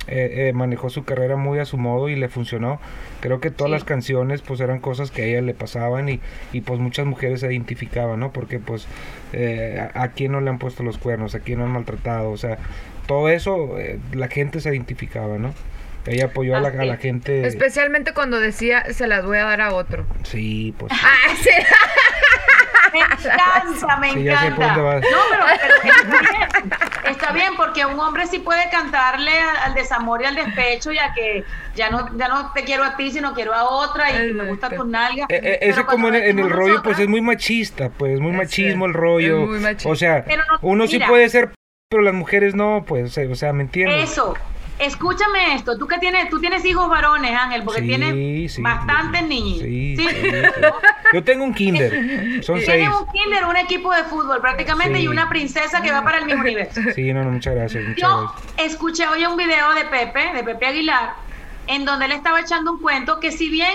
Eh, 0.07 0.49
eh, 0.49 0.53
manejó 0.53 0.91
su 0.91 1.05
carrera 1.05 1.37
muy 1.37 1.59
a 1.59 1.65
su 1.65 1.79
modo 1.79 2.09
y 2.11 2.17
le 2.17 2.29
funcionó. 2.29 2.79
Creo 3.21 3.41
que 3.41 3.51
todas 3.51 3.71
Sí. 3.71 3.73
las 3.73 3.85
canciones 3.85 4.43
pues 4.43 4.61
eran 4.61 4.79
cosas 4.81 5.11
que 5.11 5.23
a 5.23 5.25
ella 5.25 5.41
le 5.41 5.55
pasaban 5.55 6.09
y, 6.09 6.21
y 6.53 6.61
pues 6.61 6.79
muchas 6.79 7.07
mujeres 7.07 7.41
se 7.41 7.51
identificaban, 7.53 8.21
¿no? 8.21 8.31
Porque 8.33 8.59
pues 8.59 8.87
eh, 9.33 9.81
a, 9.95 10.03
a 10.03 10.09
quién 10.13 10.33
no 10.33 10.41
le 10.43 10.51
han 10.51 10.59
puesto 10.59 10.83
los 10.83 10.99
cuernos, 10.99 11.35
a 11.35 11.41
quién 11.41 11.59
no 11.61 11.65
han 11.65 11.71
maltratado, 11.73 12.31
o 12.31 12.37
sea, 12.37 12.59
todo 13.07 13.29
eso 13.31 13.79
eh, 13.79 13.99
la 14.13 14.29
gente 14.29 14.61
se 14.61 14.69
identificaba, 14.71 15.39
¿no? 15.39 15.55
Ella 16.07 16.27
apoyó 16.27 16.55
a 16.55 16.61
la, 16.61 16.69
a 16.69 16.85
la 16.85 16.99
gente. 16.99 17.47
Especialmente 17.47 18.13
cuando 18.13 18.39
decía, 18.39 18.85
se 18.93 19.07
las 19.07 19.25
voy 19.25 19.39
a 19.39 19.45
dar 19.45 19.63
a 19.63 19.73
otro. 19.73 20.05
Sí, 20.23 20.75
pues. 20.79 20.93
Ah, 20.95 21.35
sí. 21.43 21.49
Me 22.95 23.01
encanta, 23.35 23.97
me 23.99 24.13
Sí, 24.13 24.29
encanta. 24.29 24.77
No, 24.77 24.99
pero, 25.31 25.45
pero 25.61 25.95
está 26.03 26.21
bien. 26.21 26.73
Está 27.11 27.33
bien, 27.33 27.53
porque 27.57 27.85
un 27.85 27.99
hombre 27.99 28.27
sí 28.27 28.39
puede 28.39 28.71
cantarle 28.71 29.33
al, 29.65 29.75
desamor 29.75 30.23
y 30.23 30.27
al 30.27 30.35
despecho, 30.37 30.93
ya 30.93 31.13
que 31.13 31.45
ya 31.75 31.91
no, 31.91 32.17
ya 32.17 32.29
no 32.29 32.53
te 32.53 32.65
quiero 32.65 32.85
a 32.85 32.97
ti, 32.97 33.11
sino 33.11 33.35
quiero 33.35 33.53
a 33.53 33.65
otra 33.65 34.11
y 34.13 34.33
me 34.33 34.45
gusta 34.45 34.71
tu 34.71 34.85
nalga. 34.85 35.27
Eh, 35.29 35.41
eh, 35.43 35.59
ese 35.63 35.85
como 35.85 36.09
en, 36.09 36.15
el- 36.15 36.23
en 36.23 36.39
el 36.39 36.45
decimos 36.45 36.53
rollo 36.53 36.83
pues 36.83 36.99
es 36.99 37.09
muy 37.09 37.21
machista, 37.21 37.91
pues 37.91 38.21
muy 38.21 38.31
Es 38.33 38.37
machismo 38.39 38.87
el 38.87 38.95
rollo. 38.95 39.49
O 39.85 39.97
sea, 39.97 40.25
no- 40.27 40.45
uno 40.63 40.87
sí 40.87 40.99
puede 41.01 41.29
ser, 41.29 41.51
pero 41.91 42.03
las 42.03 42.15
mujeres 42.15 42.55
no, 42.55 42.85
pues, 42.87 43.19
o 43.19 43.35
sea, 43.35 43.53
¿me 43.53 43.65
entiendes? 43.65 44.11
Eso. 44.13 44.35
Escúchame 44.79 45.55
esto, 45.55 45.79
tú 45.79 45.87
que 45.87 45.99
tienes, 45.99 46.29
tú 46.29 46.41
tienes 46.41 46.65
hijos 46.65 46.89
varones, 46.89 47.33
Ángel, 47.39 47.63
porque 47.63 47.81
Sí, 47.83 47.87
tienes 47.87 48.53
sí, 48.53 48.61
bastantes 48.61 49.21
sí, 49.21 49.27
niños. 49.29 49.59
Sí, 49.61 49.97
sí, 49.97 50.09
sí. 50.09 50.33
Yo 51.13 51.23
tengo 51.23 51.45
un 51.45 51.55
kinder, 51.55 52.43
son 52.43 52.57
seis. 52.57 52.67
Tienes 52.67 52.89
un 52.89 53.07
kinder, 53.13 53.45
un 53.45 53.57
equipo 53.57 53.95
de 53.95 54.03
fútbol 54.05 54.41
prácticamente 54.41 54.99
Sí. 54.99 55.05
y 55.05 55.09
una 55.09 55.29
princesa 55.29 55.81
que 55.81 55.93
va 55.93 56.03
para 56.03 56.19
el 56.19 56.27
mismo 56.27 56.41
universo. 56.41 56.81
Sí, 56.95 57.13
no, 57.13 57.23
no, 57.23 57.31
muchas 57.31 57.55
gracias, 57.55 57.85
muchas 57.85 58.03
Yo 58.03 58.33
gracias. 58.35 58.73
escuché 58.73 59.07
hoy 59.07 59.25
un 59.25 59.37
video 59.37 59.75
de 59.75 59.85
Pepe, 59.85 60.33
de 60.35 60.43
Pepe 60.43 60.67
Aguilar, 60.67 61.13
en 61.69 61.85
donde 61.85 62.07
él 62.07 62.13
estaba 62.13 62.41
echando 62.41 62.73
un 62.73 62.81
cuento 62.81 63.21
que 63.21 63.31
si 63.31 63.49
bien 63.49 63.73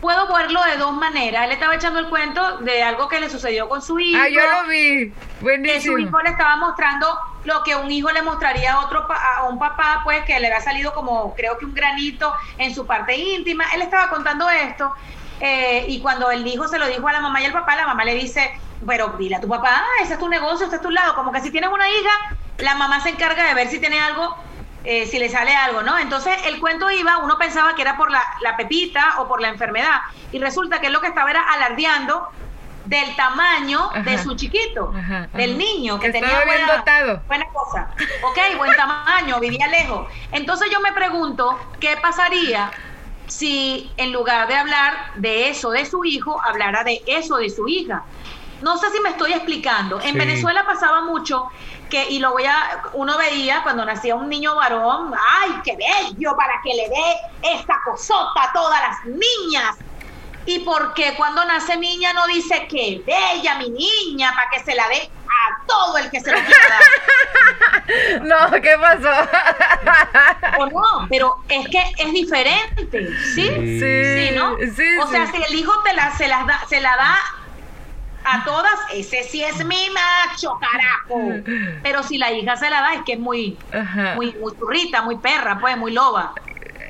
puedo 0.00 0.32
verlo 0.32 0.62
de 0.64 0.76
dos 0.76 0.92
maneras, 0.92 1.44
él 1.44 1.52
estaba 1.52 1.74
echando 1.74 1.98
el 1.98 2.08
cuento 2.08 2.58
de 2.58 2.82
algo 2.82 3.08
que 3.08 3.20
le 3.20 3.30
sucedió 3.30 3.68
con 3.68 3.82
su 3.82 3.98
hijo. 3.98 4.18
Ah, 4.22 4.28
yo 4.28 4.40
lo 4.40 4.68
vi. 4.68 5.10
que 5.10 5.12
su 5.38 5.44
Buenísimo. 5.44 5.98
hijo 5.98 6.20
le 6.20 6.30
estaba 6.30 6.56
mostrando 6.56 7.18
lo 7.44 7.62
que 7.62 7.76
un 7.76 7.90
hijo 7.90 8.10
le 8.10 8.22
mostraría 8.22 8.74
a 8.74 8.84
otro 8.84 9.06
a 9.10 9.44
un 9.48 9.58
papá, 9.58 10.00
pues 10.04 10.24
que 10.24 10.38
le 10.40 10.46
había 10.48 10.60
salido 10.60 10.92
como 10.92 11.34
creo 11.34 11.58
que 11.58 11.64
un 11.64 11.74
granito 11.74 12.32
en 12.58 12.74
su 12.74 12.86
parte 12.86 13.16
íntima. 13.16 13.64
Él 13.74 13.82
estaba 13.82 14.08
contando 14.08 14.48
esto 14.50 14.92
eh, 15.40 15.84
y 15.88 16.00
cuando 16.00 16.30
el 16.30 16.46
hijo 16.46 16.66
se 16.68 16.78
lo 16.78 16.86
dijo 16.86 17.06
a 17.08 17.12
la 17.12 17.20
mamá 17.20 17.40
y 17.40 17.46
al 17.46 17.52
papá, 17.52 17.76
la 17.76 17.86
mamá 17.86 18.04
le 18.04 18.14
dice, 18.14 18.50
pero 18.86 19.14
dile 19.18 19.36
a 19.36 19.40
tu 19.40 19.48
papá, 19.48 19.70
ah, 19.84 20.02
ese 20.02 20.14
es 20.14 20.18
tu 20.18 20.28
negocio, 20.28 20.64
este 20.64 20.76
es 20.76 20.82
tu 20.82 20.90
lado, 20.90 21.14
como 21.14 21.32
que 21.32 21.40
si 21.40 21.50
tienes 21.50 21.70
una 21.72 21.88
hija, 21.88 22.36
la 22.58 22.74
mamá 22.74 23.00
se 23.00 23.10
encarga 23.10 23.44
de 23.44 23.54
ver 23.54 23.68
si 23.68 23.78
tiene 23.78 24.00
algo. 24.00 24.36
Eh, 24.86 25.06
si 25.06 25.18
le 25.18 25.28
sale 25.28 25.54
algo, 25.54 25.82
¿no? 25.82 25.98
Entonces 25.98 26.34
el 26.46 26.60
cuento 26.60 26.90
iba, 26.90 27.18
uno 27.18 27.36
pensaba 27.38 27.74
que 27.74 27.82
era 27.82 27.96
por 27.96 28.10
la, 28.10 28.22
la 28.40 28.56
pepita 28.56 29.16
o 29.18 29.26
por 29.28 29.40
la 29.40 29.48
enfermedad, 29.48 30.00
y 30.32 30.38
resulta 30.38 30.80
que 30.80 30.86
él 30.86 30.92
lo 30.92 31.00
que 31.00 31.08
estaba 31.08 31.28
era 31.30 31.42
alardeando 31.42 32.28
del 32.84 33.16
tamaño 33.16 33.90
de 34.04 34.16
su 34.18 34.36
chiquito, 34.36 34.92
Ajá, 34.96 35.28
del 35.32 35.58
niño, 35.58 35.98
que, 35.98 36.06
Que 36.06 36.12
tenía 36.20 36.44
buena, 36.44 36.76
dotado. 36.76 37.20
buena 37.26 37.46
cosa. 37.52 37.90
Ok, 38.22 38.38
buen 38.58 38.76
tamaño, 38.76 39.40
vivía 39.40 39.66
lejos. 39.66 40.06
Entonces 40.30 40.70
yo 40.70 40.80
me 40.80 40.92
pregunto, 40.92 41.58
¿qué 41.80 41.96
pasaría 42.00 42.70
si 43.26 43.90
en 43.96 44.12
lugar 44.12 44.46
de 44.46 44.54
hablar 44.54 44.94
de 45.16 45.48
eso 45.48 45.70
de 45.72 45.84
su 45.84 46.04
hijo, 46.04 46.40
hablara 46.44 46.84
de 46.84 47.02
eso 47.08 47.38
de 47.38 47.50
su 47.50 47.66
hija? 47.66 48.04
No 48.62 48.76
sé 48.78 48.90
si 48.90 49.00
me 49.00 49.10
estoy 49.10 49.32
explicando. 49.32 50.00
En 50.00 50.12
Sí. 50.12 50.18
Venezuela 50.18 50.64
pasaba 50.64 51.02
mucho 51.02 51.48
que, 51.90 52.08
y 52.08 52.18
lo 52.18 52.32
voy 52.32 52.44
a, 52.46 52.82
uno 52.94 53.16
veía 53.18 53.62
cuando 53.62 53.84
nacía 53.84 54.14
un 54.14 54.28
niño 54.28 54.54
varón, 54.56 55.12
¡ay, 55.40 55.60
qué 55.64 55.76
bello! 55.76 56.36
Para 56.36 56.54
que 56.64 56.74
le 56.74 56.88
dé 56.88 57.54
esta 57.54 57.74
cosota 57.84 58.44
a 58.44 58.52
todas 58.52 58.80
las 58.80 59.04
niñas. 59.04 59.76
¿Y 60.46 60.60
por 60.60 60.94
qué 60.94 61.14
cuando 61.16 61.44
nace 61.44 61.76
niña 61.76 62.12
no 62.12 62.24
dice 62.28 62.66
que 62.68 63.02
bella 63.04 63.56
mi 63.56 63.68
niña 63.70 64.32
para 64.34 64.48
que 64.50 64.60
se 64.60 64.76
la 64.76 64.88
dé 64.88 65.02
a 65.26 65.66
todo 65.66 65.98
el 65.98 66.08
que 66.10 66.20
se 66.20 66.30
lo 66.30 66.38
quiera 66.38 66.68
dar? 66.68 66.80
No, 68.22 68.50
¿qué 68.60 68.76
pasó? 68.80 69.28
o 70.58 70.66
no, 70.66 71.06
pero 71.08 71.36
es 71.48 71.68
que 71.68 71.82
es 71.98 72.12
diferente, 72.12 73.08
¿sí? 73.34 73.46
Sí. 73.46 73.78
Sí, 74.28 74.34
¿no? 74.34 74.56
Sí, 74.74 74.98
o 75.02 75.06
sea, 75.08 75.26
sí. 75.26 75.36
si 75.36 75.42
el 75.52 75.60
hijo 75.60 75.72
te 75.84 75.92
la, 75.92 76.10
se, 76.16 76.26
las 76.26 76.46
da, 76.46 76.60
se 76.68 76.80
la 76.80 76.96
da 76.96 77.16
a 78.26 78.44
todas, 78.44 78.74
ese 78.92 79.22
sí 79.22 79.42
es 79.42 79.64
mi 79.64 79.88
macho, 79.90 80.58
carajo. 80.60 81.42
Pero 81.82 82.02
si 82.02 82.18
la 82.18 82.32
hija 82.32 82.56
se 82.56 82.68
la 82.68 82.80
da, 82.80 82.94
es 82.94 83.02
que 83.02 83.12
es 83.14 83.18
muy, 83.18 83.56
Ajá. 83.72 84.14
muy, 84.16 84.32
muy 84.34 84.54
turrita, 84.54 85.02
muy 85.02 85.16
perra, 85.16 85.58
pues, 85.60 85.76
muy 85.76 85.92
loba. 85.92 86.34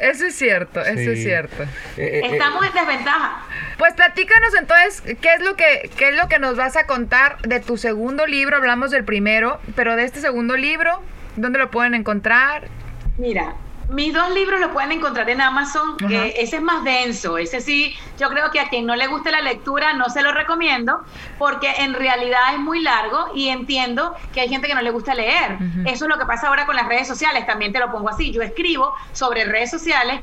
Eso 0.00 0.26
es 0.26 0.36
cierto, 0.36 0.80
eso 0.80 1.10
es 1.10 1.22
cierto. 1.22 1.62
Eh, 1.62 1.68
eh, 1.96 2.20
eh, 2.24 2.28
Estamos 2.32 2.66
en 2.66 2.72
desventaja. 2.72 3.42
Pues 3.78 3.94
platícanos 3.94 4.54
entonces 4.54 5.02
qué 5.20 5.34
es 5.34 5.42
lo 5.42 5.56
que 5.56 5.90
qué 5.96 6.10
es 6.10 6.16
lo 6.16 6.28
que 6.28 6.38
nos 6.38 6.56
vas 6.56 6.76
a 6.76 6.86
contar 6.86 7.40
de 7.42 7.60
tu 7.60 7.76
segundo 7.76 8.26
libro. 8.26 8.56
Hablamos 8.56 8.90
del 8.90 9.04
primero, 9.04 9.60
pero 9.74 9.96
de 9.96 10.04
este 10.04 10.20
segundo 10.20 10.56
libro, 10.56 11.00
¿dónde 11.36 11.58
lo 11.58 11.70
pueden 11.70 11.94
encontrar? 11.94 12.68
Mira, 13.16 13.54
mis 13.88 14.12
dos 14.12 14.30
libros 14.30 14.60
los 14.60 14.70
pueden 14.72 14.92
encontrar 14.92 15.28
en 15.30 15.40
Amazon. 15.40 15.96
que 15.96 16.34
ese 16.38 16.56
es 16.56 16.62
más 16.62 16.84
denso. 16.84 17.38
Ese 17.38 17.60
sí, 17.60 17.94
yo 18.18 18.28
creo 18.28 18.50
que 18.50 18.60
a 18.60 18.68
quien 18.68 18.86
no 18.86 18.96
le 18.96 19.06
guste 19.06 19.30
la 19.30 19.40
lectura 19.40 19.92
no 19.92 20.08
se 20.08 20.22
lo 20.22 20.32
recomiendo 20.32 21.00
porque 21.38 21.70
en 21.78 21.94
realidad 21.94 22.54
es 22.54 22.58
muy 22.58 22.80
largo 22.80 23.26
y 23.34 23.48
entiendo 23.48 24.14
que 24.32 24.40
hay 24.40 24.48
gente 24.48 24.66
que 24.68 24.74
no 24.74 24.82
le 24.82 24.90
gusta 24.90 25.14
leer. 25.14 25.58
Eso 25.84 26.04
es 26.04 26.10
lo 26.10 26.18
que 26.18 26.26
pasa 26.26 26.48
ahora 26.48 26.66
con 26.66 26.76
las 26.76 26.88
redes 26.88 27.06
sociales. 27.06 27.46
También 27.46 27.72
te 27.72 27.78
lo 27.78 27.90
pongo 27.90 28.08
así. 28.08 28.32
Yo 28.32 28.42
escribo 28.42 28.94
sobre 29.12 29.44
redes 29.44 29.70
sociales, 29.70 30.20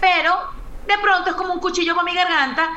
pero 0.00 0.34
de 0.86 0.98
pronto 0.98 1.30
es 1.30 1.36
como 1.36 1.54
un 1.54 1.60
cuchillo 1.60 1.94
con 1.94 2.04
mi 2.04 2.14
garganta 2.14 2.68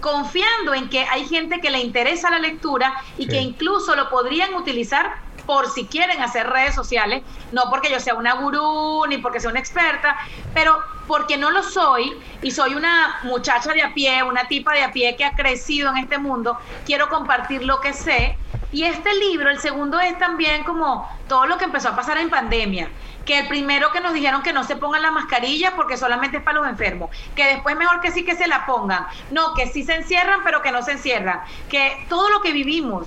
confiando 0.00 0.74
en 0.74 0.88
que 0.88 1.00
hay 1.00 1.26
gente 1.26 1.60
que 1.60 1.70
le 1.70 1.80
interesa 1.80 2.30
la 2.30 2.38
lectura 2.38 2.94
y 3.16 3.26
que 3.26 3.40
incluso 3.40 3.96
lo 3.96 4.08
podrían 4.08 4.54
utilizar 4.54 5.16
por 5.48 5.70
si 5.70 5.86
quieren 5.86 6.20
hacer 6.20 6.46
redes 6.46 6.74
sociales, 6.74 7.22
no 7.52 7.70
porque 7.70 7.90
yo 7.90 7.98
sea 8.00 8.12
una 8.12 8.34
gurú 8.34 9.06
ni 9.08 9.16
porque 9.16 9.40
sea 9.40 9.48
una 9.48 9.58
experta, 9.58 10.14
pero 10.52 10.78
porque 11.06 11.38
no 11.38 11.50
lo 11.50 11.62
soy 11.62 12.20
y 12.42 12.50
soy 12.50 12.74
una 12.74 13.20
muchacha 13.22 13.72
de 13.72 13.80
a 13.80 13.94
pie, 13.94 14.22
una 14.22 14.46
tipa 14.46 14.74
de 14.74 14.82
a 14.82 14.92
pie 14.92 15.16
que 15.16 15.24
ha 15.24 15.34
crecido 15.34 15.88
en 15.88 15.96
este 15.96 16.18
mundo, 16.18 16.58
quiero 16.84 17.08
compartir 17.08 17.64
lo 17.64 17.80
que 17.80 17.94
sé. 17.94 18.36
Y 18.72 18.82
este 18.82 19.14
libro, 19.14 19.48
el 19.48 19.58
segundo 19.58 19.98
es 19.98 20.18
también 20.18 20.64
como 20.64 21.08
todo 21.28 21.46
lo 21.46 21.56
que 21.56 21.64
empezó 21.64 21.88
a 21.88 21.96
pasar 21.96 22.18
en 22.18 22.28
pandemia 22.28 22.90
que 23.24 23.38
el 23.40 23.48
primero 23.48 23.90
que 23.92 24.00
nos 24.00 24.14
dijeron 24.14 24.42
que 24.42 24.54
no 24.54 24.64
se 24.64 24.76
pongan 24.76 25.02
la 25.02 25.10
mascarilla 25.10 25.76
porque 25.76 25.98
solamente 25.98 26.38
es 26.38 26.42
para 26.42 26.60
los 26.60 26.68
enfermos, 26.68 27.10
que 27.36 27.44
después 27.44 27.76
mejor 27.76 28.00
que 28.00 28.10
sí 28.10 28.24
que 28.24 28.34
se 28.34 28.46
la 28.46 28.64
pongan, 28.64 29.06
no, 29.30 29.52
que 29.52 29.66
sí 29.66 29.82
se 29.82 29.96
encierran 29.96 30.40
pero 30.44 30.62
que 30.62 30.72
no 30.72 30.82
se 30.82 30.92
encierran, 30.92 31.42
que 31.68 32.06
todo 32.08 32.30
lo 32.30 32.40
que 32.40 32.52
vivimos, 32.52 33.06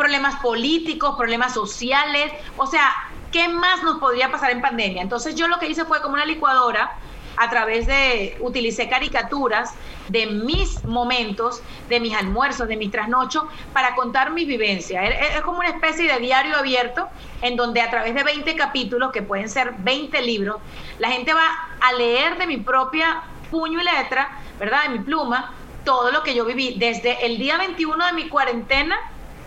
problemas 0.00 0.36
políticos, 0.36 1.14
problemas 1.14 1.52
sociales, 1.52 2.32
o 2.56 2.66
sea, 2.66 2.90
¿qué 3.30 3.48
más 3.48 3.82
nos 3.82 3.98
podría 3.98 4.30
pasar 4.30 4.50
en 4.50 4.62
pandemia? 4.62 5.02
Entonces 5.02 5.34
yo 5.34 5.46
lo 5.46 5.58
que 5.58 5.68
hice 5.68 5.84
fue 5.84 6.00
como 6.00 6.14
una 6.14 6.24
licuadora, 6.24 6.96
a 7.36 7.50
través 7.50 7.86
de, 7.86 8.36
utilicé 8.40 8.88
caricaturas 8.88 9.74
de 10.08 10.26
mis 10.26 10.84
momentos, 10.84 11.62
de 11.90 12.00
mis 12.00 12.14
almuerzos, 12.14 12.66
de 12.66 12.76
mis 12.76 12.90
trasnochos, 12.90 13.44
para 13.74 13.94
contar 13.94 14.30
mis 14.30 14.46
vivencias. 14.46 15.04
Es, 15.36 15.42
como 15.42 15.58
una 15.58 15.68
especie 15.68 16.10
de 16.10 16.18
diario 16.18 16.56
abierto 16.56 17.08
en 17.42 17.56
donde 17.56 17.82
a 17.82 17.90
través 17.90 18.14
de 18.14 18.22
20 18.22 18.56
capítulos, 18.56 19.12
que 19.12 19.20
pueden 19.20 19.50
ser 19.50 19.74
20 19.78 20.22
libros, 20.22 20.56
la 20.98 21.10
gente 21.10 21.34
va 21.34 21.46
a 21.80 21.92
leer 21.92 22.38
de 22.38 22.46
mi 22.46 22.56
propia 22.56 23.22
puño 23.50 23.80
y 23.80 23.84
letra, 23.84 24.30
¿verdad? 24.58 24.84
De 24.84 24.88
mi 24.90 24.98
pluma, 25.00 25.52
todo 25.84 26.10
lo 26.10 26.22
que 26.22 26.34
yo 26.34 26.46
viví 26.46 26.76
desde 26.78 27.24
el 27.26 27.38
día 27.38 27.58
21 27.58 28.06
de 28.06 28.12
mi 28.12 28.28
cuarentena 28.28 28.98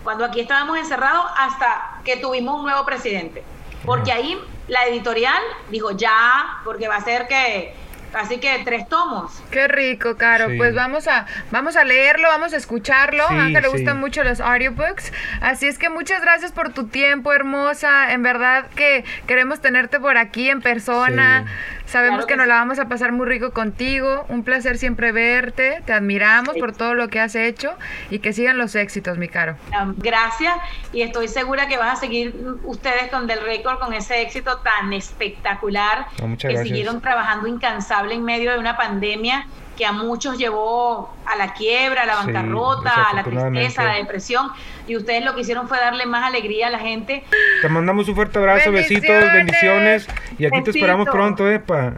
cuando 0.03 0.25
aquí 0.25 0.41
estábamos 0.41 0.77
encerrados 0.77 1.25
hasta 1.37 1.99
que 2.03 2.17
tuvimos 2.17 2.59
un 2.59 2.63
nuevo 2.63 2.85
presidente. 2.85 3.43
Porque 3.85 4.11
ahí 4.11 4.39
la 4.67 4.85
editorial 4.85 5.41
dijo 5.69 5.91
ya, 5.91 6.61
porque 6.63 6.87
va 6.87 6.95
a 6.97 7.01
ser 7.01 7.27
que 7.27 7.75
Así 8.13 8.39
que 8.39 8.61
tres 8.63 8.87
tomos. 8.87 9.31
Qué 9.49 9.67
rico, 9.67 10.15
Caro. 10.17 10.47
Pues 10.57 10.75
vamos 10.75 11.07
a, 11.07 11.25
vamos 11.51 11.75
a 11.75 11.83
leerlo, 11.83 12.27
vamos 12.27 12.53
a 12.53 12.57
escucharlo. 12.57 13.23
a 13.23 13.45
Ángel 13.45 13.63
le 13.63 13.69
gustan 13.69 13.99
mucho 13.99 14.23
los 14.23 14.39
audiobooks. 14.39 15.11
Así 15.41 15.67
es 15.67 15.79
que 15.79 15.89
muchas 15.89 16.21
gracias 16.21 16.51
por 16.51 16.71
tu 16.73 16.87
tiempo, 16.87 17.33
hermosa. 17.33 18.13
En 18.13 18.21
verdad 18.21 18.67
que 18.75 19.03
queremos 19.25 19.61
tenerte 19.61 19.99
por 19.99 20.17
aquí 20.17 20.49
en 20.49 20.61
persona. 20.61 21.45
Sabemos 21.85 22.25
que, 22.25 22.35
nos 22.35 22.47
la 22.47 22.55
vamos 22.55 22.79
a 22.79 22.87
pasar 22.87 23.11
muy 23.11 23.27
rico 23.27 23.51
contigo. 23.51 24.25
Un 24.29 24.43
placer 24.43 24.77
siempre 24.77 25.11
verte. 25.11 25.81
Te 25.85 25.93
admiramos 25.93 26.55
por 26.57 26.73
todo 26.73 26.93
lo 26.93 27.09
que 27.09 27.19
has 27.19 27.35
hecho 27.35 27.73
y 28.09 28.19
que 28.19 28.33
sigan 28.33 28.57
los 28.57 28.75
éxitos, 28.75 29.17
mi 29.17 29.27
Caro. 29.27 29.55
Gracias 29.97 30.55
y 30.91 31.01
estoy 31.01 31.27
segura 31.27 31.67
que 31.67 31.77
van 31.77 31.89
a 31.89 31.95
seguir 31.95 32.35
ustedes 32.63 33.09
con 33.09 33.27
Del 33.27 33.41
Record 33.41 33.79
con 33.79 33.93
ese 33.93 34.21
éxito 34.21 34.57
tan 34.59 34.93
espectacular. 34.93 36.07
que 36.39 36.57
siguieron 36.63 37.01
trabajando 37.01 37.47
incansables 37.47 38.17
en 38.17 38.23
medio 38.23 38.51
de 38.51 38.59
una 38.59 38.77
pandemia 38.77 39.47
que 39.77 39.85
a 39.85 39.91
muchos 39.91 40.37
llevó 40.37 41.13
a 41.25 41.35
la 41.35 41.53
quiebra, 41.53 42.03
a 42.03 42.05
la 42.05 42.15
bancarrota, 42.15 43.09
a 43.11 43.13
la 43.13 43.23
tristeza, 43.23 43.81
a 43.81 43.85
la 43.85 43.93
depresión. 43.95 44.51
Y 44.87 44.95
ustedes 44.95 45.23
lo 45.23 45.35
que 45.35 45.41
hicieron 45.41 45.67
fue 45.67 45.77
darle 45.79 46.05
más 46.05 46.25
alegría 46.25 46.67
a 46.67 46.69
la 46.69 46.79
gente. 46.79 47.23
Te 47.61 47.69
mandamos 47.69 48.07
un 48.07 48.15
fuerte 48.15 48.39
abrazo, 48.39 48.71
besitos, 48.71 49.33
bendiciones. 49.33 50.07
Y 50.37 50.45
aquí 50.45 50.61
te 50.61 50.71
esperamos 50.71 51.07
pronto, 51.09 51.49
Epa. 51.49 51.93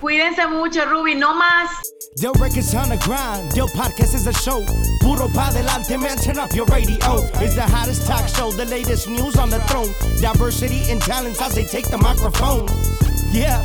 Cuídense 0.00 0.46
mucho, 0.46 0.84
Ruby, 0.84 1.14
no 1.14 1.34
más. 1.34 1.70
Yo 2.18 2.32
records 2.34 2.74
on 2.74 2.88
the 2.88 2.96
grind, 3.04 3.54
yo 3.54 3.66
podcast 3.74 4.14
is 4.14 4.26
a 4.26 4.32
show. 4.32 4.64
Puro 5.00 5.28
pa 5.34 5.50
delante, 5.52 5.98
man, 5.98 6.16
turn 6.16 6.38
up 6.38 6.50
your 6.54 6.66
radio. 6.66 6.96
It's 7.42 7.54
the 7.54 7.62
hottest 7.62 8.06
talk 8.06 8.26
show, 8.28 8.50
the 8.52 8.64
latest 8.66 9.08
news 9.08 9.36
on 9.36 9.50
the 9.50 9.58
throne. 9.68 9.88
Diversity 10.20 10.90
and 10.90 11.00
talents 11.00 11.40
as 11.42 11.54
they 11.54 11.64
take 11.64 11.88
the 11.90 11.98
microphone. 11.98 12.66
Yeah. 13.32 13.64